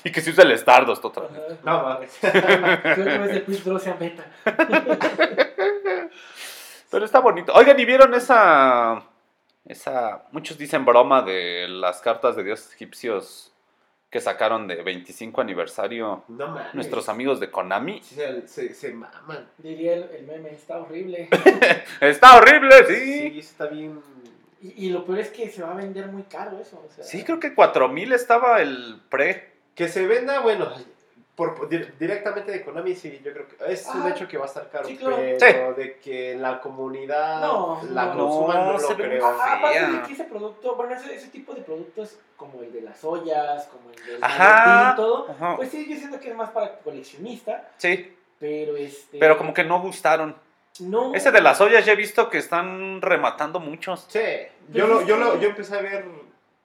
[0.05, 1.33] Y que se use el Stardust otra vez.
[1.43, 1.57] Ajá.
[1.65, 2.11] No mames.
[2.21, 4.25] Que otra vez el Quick Draw sea meta.
[6.97, 7.53] Pero está bonito.
[7.53, 9.03] Oigan, ¿y vieron esa.
[9.67, 10.23] Esa.
[10.33, 13.53] Muchos dicen broma de las cartas de dioses egipcios
[14.09, 16.73] que sacaron de 25 aniversario No mames.
[16.73, 18.03] nuestros amigos de Konami?
[18.03, 19.47] Se, se, se maman.
[19.59, 21.29] Diría el, el meme, está horrible.
[22.01, 22.95] Está horrible, sí.
[23.31, 24.01] Sí, está bien.
[24.63, 26.83] Y, y lo peor es que se va a vender muy caro eso.
[26.83, 29.53] O sea, Sí, creo que 4000 estaba el pre.
[29.75, 30.73] Que se venda, bueno,
[31.37, 34.09] por, por- di- directamente de Konami, sí, yo creo que es un Ajá.
[34.11, 34.89] hecho que va a estar caro.
[34.89, 35.17] Sí, claro.
[35.39, 39.31] Pero de que la comunidad No, la no, consuman, no, no, se lo ve creo.
[39.33, 42.73] muy A- Aparte de que ese producto, bueno, ese, ese tipo de productos como el
[42.73, 44.93] de las ollas, como el del Ajá.
[44.93, 45.57] y todo, Ajá.
[45.57, 49.19] pues sí, yo siento que es más para coleccionista, Sí, pero este...
[49.19, 50.35] pero como que no gustaron.
[50.81, 54.05] No, Ese de las ollas ya he visto que están rematando muchos.
[54.09, 54.21] Sí,
[54.71, 56.05] yo, lo, yo, lo, yo empecé a ver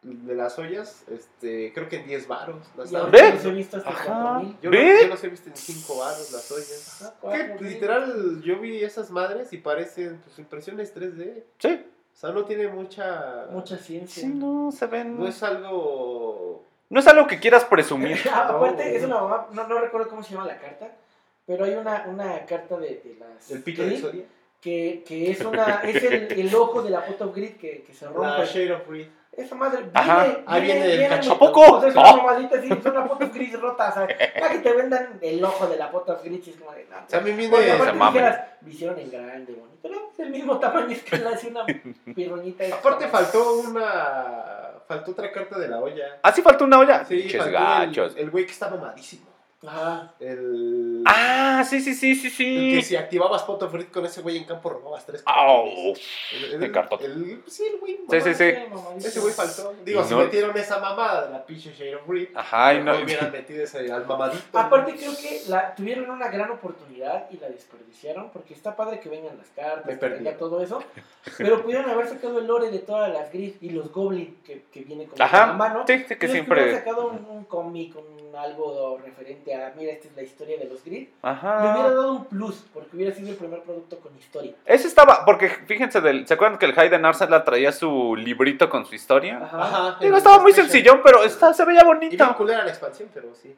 [0.04, 2.68] de las ollas, este, creo que en 10 varos.
[2.76, 4.04] Las los he visto hasta Ajá.
[4.40, 4.58] 4000.
[4.62, 4.94] Yo, ¿Ve?
[4.96, 7.02] no, yo los he visto en 5 varos las ollas.
[7.02, 11.44] Ajá, cuatro literal, yo vi esas madres y parecen pues, impresiones 3D.
[11.60, 11.86] Sí.
[12.14, 13.46] O sea, no tiene mucha...
[13.52, 14.24] Mucha ciencia.
[14.24, 15.18] Sí, no, se ven.
[15.18, 16.66] No es algo...
[16.90, 18.18] No es algo que quieras presumir.
[18.32, 18.98] Ah, aparte, No.
[18.98, 20.92] es una mamá, no, no recuerdo cómo se llama la carta,
[21.46, 23.50] pero hay una, una carta de, de las...
[23.52, 24.26] El pico de Exodia.
[24.62, 28.06] Que, que es una es el, el ojo de la foto grid que, que se
[28.06, 28.46] La rompe.
[28.46, 29.08] Shade of Reed.
[29.32, 30.28] Esa madre viene, Ajá.
[30.46, 31.36] Ah, viene el cachito.
[31.36, 31.62] ¿A poco?
[31.62, 34.58] O sea, es una mamadita así, es una foto gris rota, o sea, ya que
[34.60, 37.22] te vendan el ojo de la foto gris es como de no, O sea, a
[37.22, 37.50] mí viene...
[37.50, 41.30] Porque aparte dijeras, hicieron en grande, bonito, no, es el mismo tamaño, es que le
[41.30, 41.66] hace una
[42.14, 42.66] pirroñita.
[42.76, 44.44] Aparte faltó una...
[44.86, 46.20] Faltó otra carta de la olla.
[46.22, 47.06] ¿Ah, sí falta una olla?
[47.06, 48.14] Sí, Pinches faltó gachos.
[48.18, 49.31] el, el güey que está mamadísimo.
[49.66, 50.14] Ajá.
[50.20, 51.04] El...
[51.06, 52.72] Ah, sí, sí, sí, sí, el sí.
[52.78, 55.68] que si activabas Pot of Reed con ese güey en campo robabas tres Au.
[56.34, 57.00] El- el- cartón.
[57.04, 58.00] el- sí, el güey.
[58.10, 58.54] Sí, sí, sí.
[59.08, 59.74] Ese güey faltó.
[59.86, 62.96] Digo, si no- metieron esa mamada de la pinche Shade of Reed, Ajá, y no.
[63.04, 64.58] hubieran metido ese al mamadito.
[64.58, 69.10] Aparte creo que la, tuvieron una gran oportunidad y la desperdiciaron porque está padre que
[69.10, 70.84] vengan las cartas, Me que venga todo eso,
[71.38, 74.82] pero pudieron haber sacado el lore de todas las gris y los goblin que, que
[74.82, 75.84] viene a la mano.
[75.88, 76.64] sí, sí, que siempre.
[76.64, 80.66] hubieran sacado un, un cómic, un algo referente a, mira, esta es la historia de
[80.66, 81.08] los grid.
[81.24, 81.90] Le hubiera Ajá.
[81.90, 84.54] dado un plus porque hubiera sido el primer producto con historia.
[84.66, 88.86] Ese estaba, porque fíjense, del, ¿se acuerdan que el Hayden Arsenal traía su librito con
[88.86, 89.40] su historia?
[89.44, 89.62] Ajá.
[89.64, 89.98] Ajá.
[90.02, 92.36] Digo, estaba muy sencillón, pero está, se veía Y bonito.
[92.38, 93.56] culera la expansión, pero sí.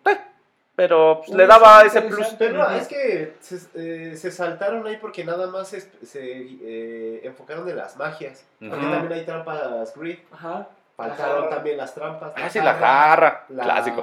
[0.76, 2.28] Pero pues, Uy, le daba sí, ese plus.
[2.40, 6.20] Pero no, es que se, eh, se saltaron ahí porque nada más se, se,
[6.64, 8.44] eh, enfocaron en las magias.
[8.60, 10.18] Porque también hay trampas grid.
[10.32, 10.68] Ajá.
[10.98, 11.50] Faltaron Ajá.
[11.56, 12.34] también las trampas.
[12.36, 13.46] Ah, sí, la jarra.
[13.50, 14.02] La- Clásico.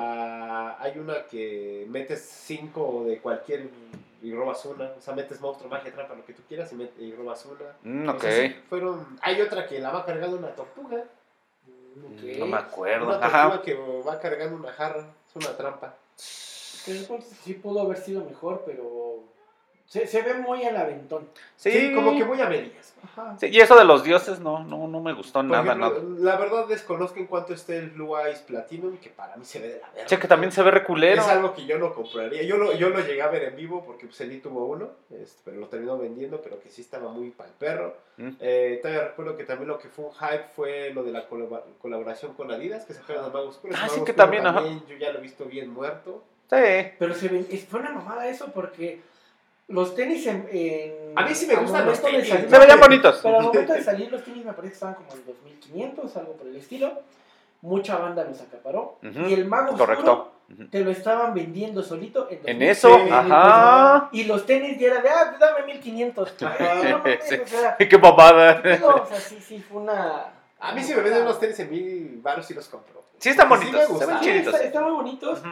[0.79, 3.69] Hay una que metes cinco de cualquier
[4.23, 4.91] y robas una.
[4.97, 7.75] O sea, metes monstruo, magia, trampa, lo que tú quieras y, met- y robas una.
[7.83, 8.15] Mm, ok.
[8.25, 11.05] Entonces, fueron, hay otra que la va cargando una tortuga.
[12.05, 12.23] Ok.
[12.39, 13.07] No me acuerdo.
[13.07, 13.43] Una Ajá.
[13.51, 15.07] tortuga que va cargando una jarra.
[15.29, 15.95] Es una trampa.
[16.17, 17.07] Que
[17.45, 19.23] sí pudo haber sido mejor, pero
[19.91, 21.29] se, se ve muy al aventón.
[21.57, 22.95] Sí, Sí, como que muy a medias.
[23.03, 23.37] Ajá.
[23.41, 26.21] Sí, y eso de los dioses no, no, no me gustó Por nada, ejemplo, nada.
[26.21, 29.67] La verdad desconozco en cuánto esté el Blue Eyes Platinum, que para mí se ve
[29.67, 30.07] de la verga.
[30.07, 31.21] Che, que también se ve reculero.
[31.21, 32.45] Es algo que yo no compraría.
[32.45, 35.43] Yo lo, yo lo llegué a ver en vivo porque pues, Eli tuvo uno, este,
[35.45, 37.97] pero lo terminó vendiendo, pero que sí estaba muy para el perro.
[38.17, 38.29] Mm.
[38.39, 41.27] Eh, todavía recuerdo que también lo que fue un hype fue lo de la
[41.81, 43.77] colaboración con Adidas, que sacaron los Magos Oscuros.
[43.83, 44.63] Ah, sí, que también, ajá.
[44.89, 46.23] Yo ya lo he visto bien muerto.
[46.49, 46.93] Sí.
[46.97, 49.10] Pero se ve, fue una mamada eso porque
[49.71, 50.49] los tenis en.
[50.53, 52.29] en- A mí sí me gustan los tenis.
[52.29, 53.21] salir- Se veían bonitos.
[53.23, 56.33] Pero al momento de salir los tenis me parece que estaban como en 2500, algo
[56.35, 56.93] por el estilo.
[57.63, 58.99] Mucha banda los acaparó.
[59.03, 60.13] Y el mago Correcto.
[60.13, 60.41] oscuro
[60.71, 62.63] te lo estaban vendiendo solito en, En 2000.
[62.69, 64.09] eso, Sí, ajá.
[64.13, 66.35] Y los tenis ya era de, ah, dame 1500.
[66.59, 67.35] Ay, no mames, Sí.
[67.37, 68.61] o sea, Qué papada.
[68.83, 70.25] o sea, sí, sí, fue una.
[70.59, 73.05] A mí si me venden unos tenis en mil baros y los compro.
[73.19, 73.99] Sí están Porque sí bonitos.
[73.99, 74.55] Sí, chiditos.
[74.55, 75.43] está- están muy bonitos.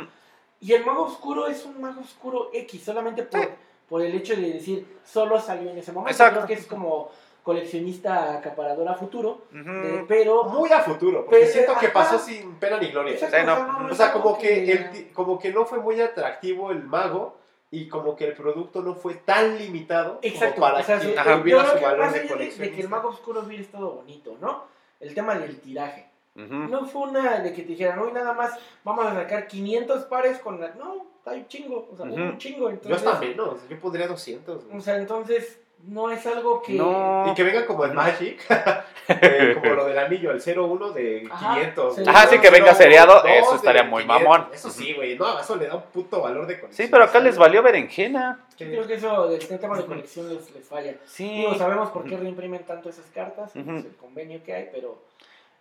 [0.60, 3.48] Y el mago oscuro es un mago oscuro X, solamente por, Sí.
[3.88, 6.10] Por el hecho de decir, solo salió en ese momento.
[6.12, 6.40] Exacto.
[6.40, 7.10] Creo que es como
[7.42, 10.44] coleccionista acaparador a futuro, de- pero...
[10.44, 11.94] Muy a futuro, porque Pero, siento que ajá.
[11.94, 13.14] pasó sin pena ni gloria.
[13.14, 13.52] Exacto, Sí, no.
[13.52, 15.98] o sea, no O es sea, algo como que, el como que no fue muy
[16.00, 17.36] atractivo el mago
[17.70, 21.18] y como que el producto no fue tan limitado Exacto, como para o sea, que
[21.18, 21.40] Ajá.
[21.42, 24.64] creo su que valor de de, de que el mago oscuro hubiera estado bonito, ¿no?
[25.00, 26.06] El tema del tiraje.
[26.46, 28.52] No fue una de que te dijeran, hoy nada más
[28.84, 30.68] vamos a sacar 500 pares con la...
[30.74, 32.68] No, hay un chingo, o sea, un chingo.
[32.68, 34.64] Yo Entonces, hasta menos, yo pondría 200.
[34.64, 34.78] güey.
[34.78, 36.74] O sea, entonces no es algo que...
[36.74, 37.26] No.
[37.30, 38.40] Y que venga como el Magic,
[39.08, 41.94] eh, como lo del anillo, el 01 de Ajá, 500.
[41.94, 42.02] sí.
[42.02, 42.14] güey.
[42.14, 44.24] Ajá, sí, que venga 02 seriado, eso estaría muy 500.
[44.24, 44.48] mamón.
[44.52, 46.86] Eso sí, güey, no, eso le da un puto valor de colección.
[46.86, 48.44] Sí, pero acá les valió berenjena.
[48.56, 50.94] Yo creo que eso del tema de colección les, les falla.
[51.06, 51.28] Sí.
[51.28, 55.02] Digo, sabemos por qué reimprimen tanto esas cartas, es el convenio que hay, pero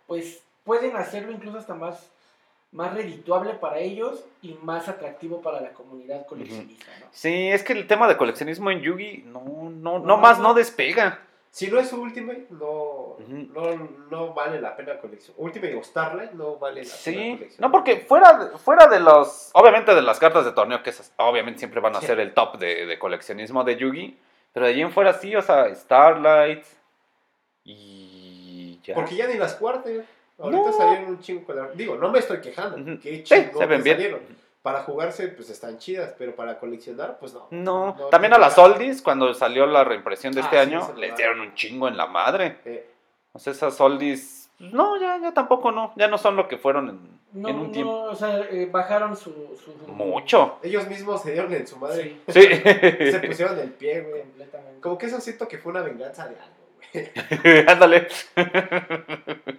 [0.06, 2.10] pues pueden hacerlo incluso hasta más,
[2.72, 7.06] más redituable para ellos y más atractivo para la comunidad coleccionista, ¿no?
[7.10, 9.40] Sí, es que el tema de coleccionismo en Yugi no,
[9.70, 10.52] no, no No, más no.
[10.52, 11.20] despega.
[11.50, 15.34] Si no es Ultimate, no, no, no vale la pena colección.
[15.38, 17.60] Ultimate o Starlight no vale la pena Sí, colección.
[17.62, 21.10] no porque fuera, de- fuera de los, obviamente de las cartas de torneo, que esas
[21.16, 22.06] obviamente siempre van a Sí.
[22.08, 24.18] ser el top de, de coleccionismo de Yugi,
[24.52, 26.62] pero de allí en fuera sí, o sea, Starlight
[27.64, 28.94] y ya.
[28.94, 29.92] Porque ya ni las cuartas.
[30.38, 30.72] Ahorita No.
[30.72, 31.68] salieron un chingo con la...
[31.72, 32.76] Digo, no me estoy quejando.
[32.76, 33.00] Ujú.
[33.02, 33.96] Qué Sí, chingo se ven que bien.
[33.96, 34.20] salieron.
[34.62, 37.46] Para jugarse, pues están chidas, pero para coleccionar, pues no.
[37.50, 40.62] No, No, también no a las oldies, cuando salió la reimpresión de Ah, este sí,
[40.62, 42.58] año, les dieron un chingo en la madre.
[42.64, 42.90] Eh,
[43.32, 46.88] O sea, esas oldies, no, ya, ya tampoco no, ya no son lo que fueron
[46.90, 47.92] en, No, en un no, tiempo.
[48.02, 49.30] o sea, eh, bajaron su,
[49.64, 49.72] su...
[49.92, 50.58] Mucho.
[50.62, 52.16] ellos mismos se dieron en su madre.
[52.28, 52.48] Sí, Sí.
[53.12, 54.22] Se pusieron el pie, güey.
[54.22, 54.80] completamente.
[54.80, 56.56] Como que eso siento que fue una venganza de algo,
[56.92, 57.64] güey.
[57.68, 58.08] Ándale.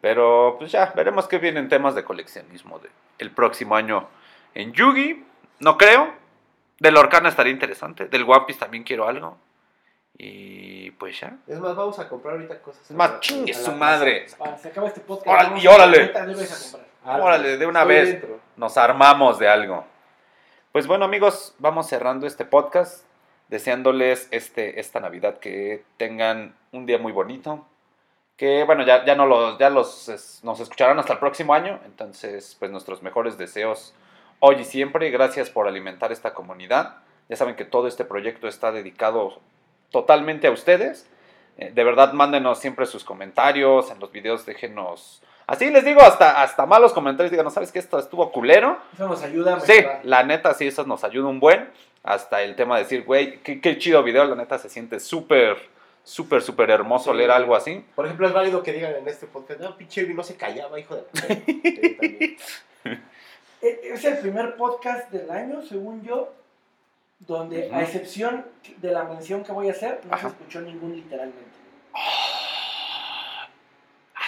[0.00, 2.88] Pero pues ya, veremos qué vienen temas de coleccionismo de
[3.18, 4.08] el próximo año
[4.54, 5.24] en Yugi.
[5.60, 6.14] No creo.
[6.78, 8.06] Del Orcana estaría interesante.
[8.06, 9.36] Del One Piece también quiero algo.
[10.16, 11.36] Y pues ya.
[11.46, 12.90] Es más, vamos a comprar ahorita cosas.
[12.90, 14.26] Es más, chingue su madre.
[14.40, 15.28] Ah, se acaba este podcast.
[15.28, 16.12] Órale, y órale.
[17.04, 18.08] Órale, de una Estoy vez.
[18.12, 18.40] dentro.
[18.56, 19.84] Nos armamos de algo.
[20.72, 23.04] Pues bueno, amigos, vamos cerrando este podcast.
[23.48, 27.66] Deseándoles este, esta Navidad que tengan un día muy bonito.
[28.38, 31.78] Que bueno, ya, ya, no los, ya los, es- nos escucharán hasta el próximo año.
[31.84, 33.94] Entonces, pues nuestros mejores deseos
[34.40, 35.10] hoy y siempre.
[35.10, 36.96] Gracias por alimentar esta comunidad.
[37.28, 39.40] Ya saben que todo este proyecto está dedicado
[39.90, 41.10] totalmente a ustedes.
[41.58, 45.20] Eh, de verdad, mándenos siempre sus comentarios en los videos, déjenos...
[45.48, 48.78] Así les digo, hasta, hasta malos comentarios, digan, ¿no sabes que esto estuvo culero?
[48.92, 51.70] Eso nos ayuda Sí, la neta, sí, eso nos ayuda un buen.
[52.04, 55.56] Hasta el tema de decir, güey, qué, qué chido video, la neta se siente súper,
[56.04, 57.16] súper, súper hermoso Sí.
[57.18, 57.84] leer algo así.
[57.94, 60.78] Por ejemplo, es válido que digan en este podcast, no, pinche Irving no se callaba,
[60.80, 61.26] hijo de puta".
[62.84, 62.98] Sí,
[63.60, 66.32] Es el primer podcast del año, según yo,
[67.18, 68.46] donde, a excepción
[68.76, 70.28] de la mención que voy a hacer, no Ajá.
[70.28, 71.42] se escuchó ningún literalmente.
[71.92, 73.48] Ah,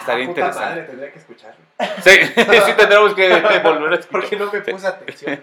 [0.01, 0.66] Estaría Ah, interesante.
[0.68, 1.64] madre, tendría que escucharlo.
[2.03, 2.11] Sí,
[2.66, 3.29] sí tendremos que
[3.62, 4.11] volver a escuchar.
[4.11, 5.43] Porque no me puse atención.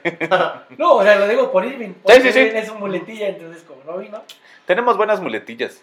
[0.78, 1.94] No, o sea, lo digo por Irving.
[2.04, 2.40] Porque sí, sí.
[2.40, 4.22] Irving es un muletilla, entonces como no vino.
[4.66, 5.82] Tenemos buenas muletillas.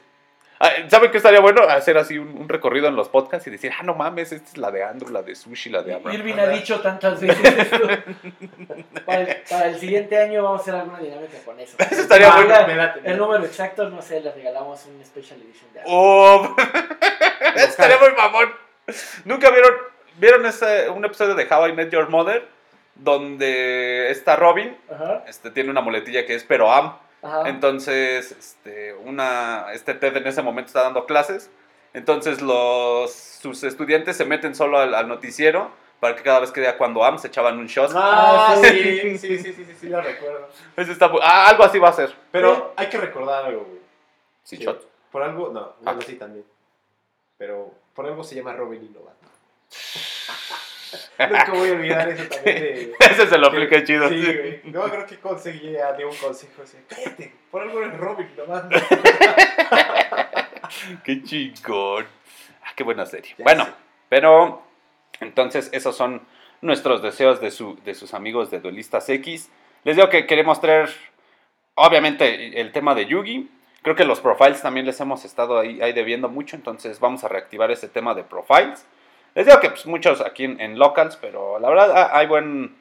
[0.65, 1.61] Ah, ¿Saben qué estaría bueno?
[1.65, 4.57] Hacer así un, un recorrido en los podcasts y decir, ah, no mames, esta es
[4.57, 6.19] la de Andrew, la de Sushi, la de Abraham.
[6.19, 7.87] Irving ha dicho tantas veces esto.
[9.05, 11.77] para, el, para el siguiente año vamos a hacer alguna dinámica con eso.
[11.79, 12.67] Eso estaría Ah, bueno.
[12.67, 15.93] Me me El número exacto, no sé, le regalamos un special edition de algo.
[15.93, 16.57] ¡Oh!
[17.57, 18.55] estaría muy mamón.
[19.27, 19.73] ¿Nunca vieron,
[20.17, 22.49] vieron ese, un episodio de How I Met Your Mother?
[22.95, 26.95] Donde está Robin, Ajá, este, tiene una muletilla que es pero am.
[27.25, 27.49] Ajá.
[27.49, 31.51] Entonces, este, una, este Ted en ese momento está dando clases.
[31.95, 35.71] Entonces, los, sus estudiantes se meten solo al, al noticiero
[36.01, 37.91] para que cada vez que diga cuando am se echaban un shot.
[37.95, 39.19] Ah, Ah, sí, sí.
[39.19, 40.49] sí, sí, sí, sí, sí, lo recuerdo.
[40.77, 42.15] Eso está ah, algo así va a ser.
[42.31, 43.79] Pero hay que recordar algo, güey.
[44.43, 44.65] Sí, Sí.
[44.65, 44.87] shot.
[45.11, 45.75] Por algo, no, Ah.
[45.83, 46.45] bueno, sí también.
[47.39, 49.29] Pero por algo se llama Robin y Novato.
[51.19, 52.93] Nunca voy a olvidar eso también de...
[53.01, 54.09] Ese se lo aplica chido.
[54.09, 54.61] Sí, güey.
[54.65, 56.79] No, creo que conseguía de un consejo así.
[56.89, 58.69] Cállate, por algo eres Robin Novato.
[61.05, 62.07] Qué chingón.
[62.63, 63.35] Ah, qué buena serie.
[63.39, 63.67] Ya bueno,
[64.09, 64.63] pero
[65.21, 66.23] entonces esos son
[66.61, 69.51] nuestros deseos de, su, de sus amigos de Duelistas X.
[69.85, 70.91] Les digo que queremos traer,
[71.75, 73.51] obviamente, el tema de Yugi.
[73.83, 77.29] Creo que los profiles también les hemos estado ahí, ahí debiendo mucho, entonces vamos a
[77.29, 78.87] reactivar ese tema de profiles.
[79.35, 82.75] Les digo que pues, muchos aquí en, en locals, pero la verdad hay buen,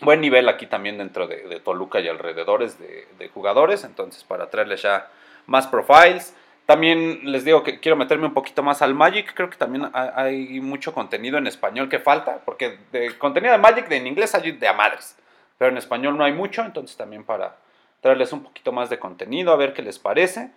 [0.00, 4.50] buen nivel aquí también dentro de, de Toluca y alrededores de, de jugadores, entonces para
[4.50, 5.08] traerles ya
[5.46, 6.34] más profiles.
[6.66, 9.34] También les digo que quiero meterme un poquito más al Magic.
[9.34, 12.38] Creo que también ha- hay mucho contenido en español que falta.
[12.46, 15.14] Porque de contenido de Magic de en inglés hay de a madres.
[15.58, 16.62] Pero en español no hay mucho.
[16.62, 17.56] Entonces también para
[18.00, 19.52] traerles un poquito más de contenido.
[19.52, 20.52] A ver qué les parece.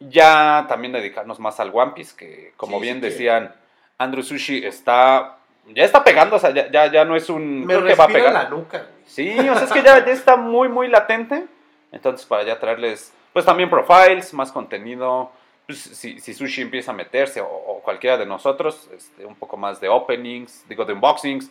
[0.00, 2.16] Ya también dedicarnos más al One Piece.
[2.16, 3.54] Que como Sí, bien sí que- decían,
[3.98, 5.38] Andrew Sushi está...
[5.68, 6.36] Ya está pegando.
[6.36, 7.64] O sea, ya, ya, ya no es un...
[7.64, 8.32] Me creo que va a pegar.
[8.32, 8.90] la nuca, güey.
[9.06, 11.46] Sí, o sea, es que ya, ya está muy, muy latente.
[11.92, 15.30] Entonces, para ya traerles, pues también profiles, más contenido.
[15.66, 19.56] Pues, si, si Sushi empieza a meterse, o, o cualquiera de nosotros, este, un poco
[19.56, 21.50] más de openings, digo, de unboxings.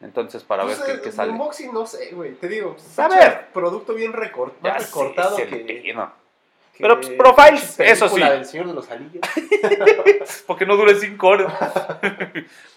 [0.00, 1.32] Entonces, para Pues, ver qué, eh, qué sale.
[1.32, 2.34] Unboxing, no sé, güey.
[2.34, 3.48] Te digo, A pinche ver.
[3.54, 5.94] Producto bien recortado el que.
[6.78, 8.20] Pero, pues, profiles, eso sí.
[8.20, 9.22] del Señor de los Anillos.
[10.46, 11.52] Porque no dure 5 horas.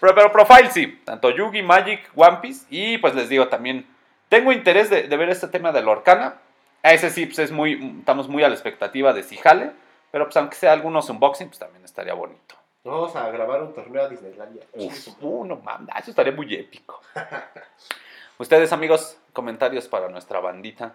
[0.00, 1.00] pero, pero profile sí.
[1.04, 2.66] Tanto Yugi, Magic, One Piece.
[2.70, 3.86] Y pues les digo también.
[4.28, 6.36] Tengo interés de, de ver este tema de la Orcana.
[6.82, 7.96] A ese sí, pues es muy.
[7.98, 9.72] Estamos muy a la expectativa de si jale.
[10.10, 12.54] Pero pues aunque sea algunos unboxing, pues también estaría bonito.
[12.84, 14.62] Vamos a grabar un torneo a Disneylandia.
[14.72, 17.00] Uf, uh, no mames, eso estaría muy épico.
[18.38, 20.94] Ustedes, amigos, comentarios para nuestra bandita.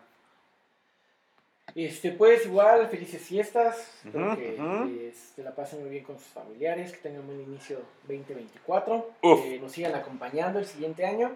[1.76, 3.89] Este, pues igual, felices fiestas.
[4.05, 9.11] Espero que se la pasen muy bien con sus familiares, que tengan buen inicio 2024.
[9.22, 9.41] Uf.
[9.41, 11.32] Que nos sigan acompañando el siguiente año.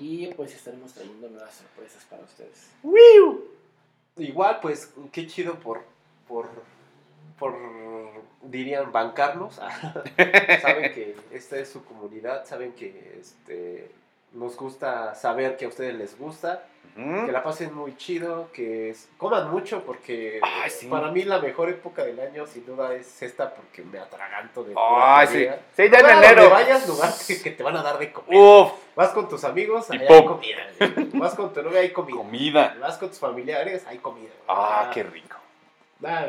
[0.00, 2.70] Y pues estaremos trayendo nuevas sorpresas para ustedes.
[4.16, 5.82] Igual, pues, qué chido por,
[6.26, 6.48] por,
[7.38, 7.54] por,
[8.42, 9.54] dirían, bancarnos.
[10.62, 13.90] saben que esta es su comunidad, saben que este,
[14.32, 19.08] nos gusta saber que a ustedes les gusta, Que la pasen muy chido, que es-
[19.18, 20.86] coman mucho porque Ay, sí.
[20.86, 24.74] para mí la mejor época del año sin duda es esta porque me atraganto de
[24.76, 25.46] Ay, sí.
[25.76, 26.50] Sí, ya en donde enero.
[26.50, 28.38] vayas, lugar que, que te van a dar de comer.
[28.38, 30.66] Uf, Vas con tus amigos, Y allá hay comida.
[31.14, 32.16] Vas con tu novia, hay comida.
[32.16, 32.76] comida.
[32.80, 34.30] Vas con tus familiares, hay comida.
[34.46, 34.58] güey.
[34.58, 35.36] Ah, qué rico.
[36.02, 36.26] Ah,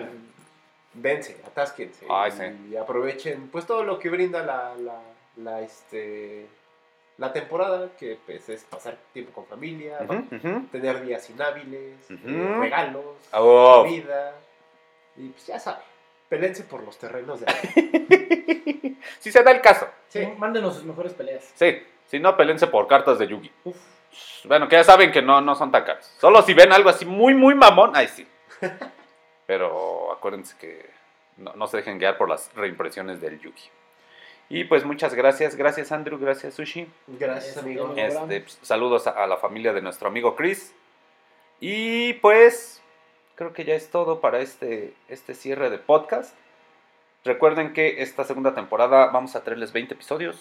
[0.94, 2.06] dense, atásquense.
[2.10, 2.68] Ay, y, sí.
[2.72, 5.00] y aprovechen pues todo lo que brinda la, la,
[5.38, 6.48] la, este,
[7.18, 10.00] la temporada, que pues es pasar tiempo con familia,
[10.72, 13.84] tener días inhábiles, eh, regalos, Uf.
[13.84, 14.36] comida.
[15.16, 15.82] Y pues ya saben,
[16.30, 17.48] pelense por los terrenos de
[19.20, 19.88] Si se da el caso.
[20.10, 20.28] Sí.
[20.38, 21.52] Mándenos sus mejores peleas.
[21.56, 23.52] Sí, si no, pelense por cartas de Yugi.
[24.44, 26.16] Bueno, que ya saben que no, no son tan caras.
[26.20, 28.28] Solo si ven algo así muy, muy mamón, ahí sí.
[29.48, 30.86] Pero acuérdense que
[31.38, 33.70] no, no se dejen guiar por las reimpresiones del Yugi.
[34.50, 36.88] Y pues muchas gracias, gracias Andrew, gracias Sushi.
[37.08, 37.94] Gracias, amigo.
[37.96, 40.74] Este, Este, pues, saludos a, a la familia de nuestro amigo Chris.
[41.60, 42.82] Y pues
[43.36, 46.36] creo que ya es todo para este, este cierre de podcast.
[47.24, 50.40] Recuerden que esta segunda temporada vamos a traerles 20 episodios.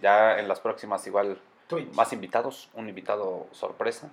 [0.00, 1.92] Ya en las próximas igual Twitch.
[1.94, 4.10] más invitados, un invitado sorpresa.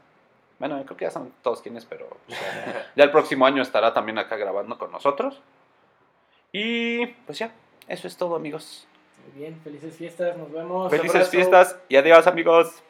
[0.59, 2.39] Bueno, creo que ya saben todos quiénes, pero pues,
[2.95, 5.41] ya el próximo año estará también acá grabando con nosotros.
[6.51, 7.51] Y pues ya,
[7.87, 8.87] eso es todo amigos.
[9.31, 10.89] Muy bien, felices fiestas, nos vemos.
[10.89, 11.31] Felices abrazo.
[11.31, 12.83] fiestas y adiós amigos.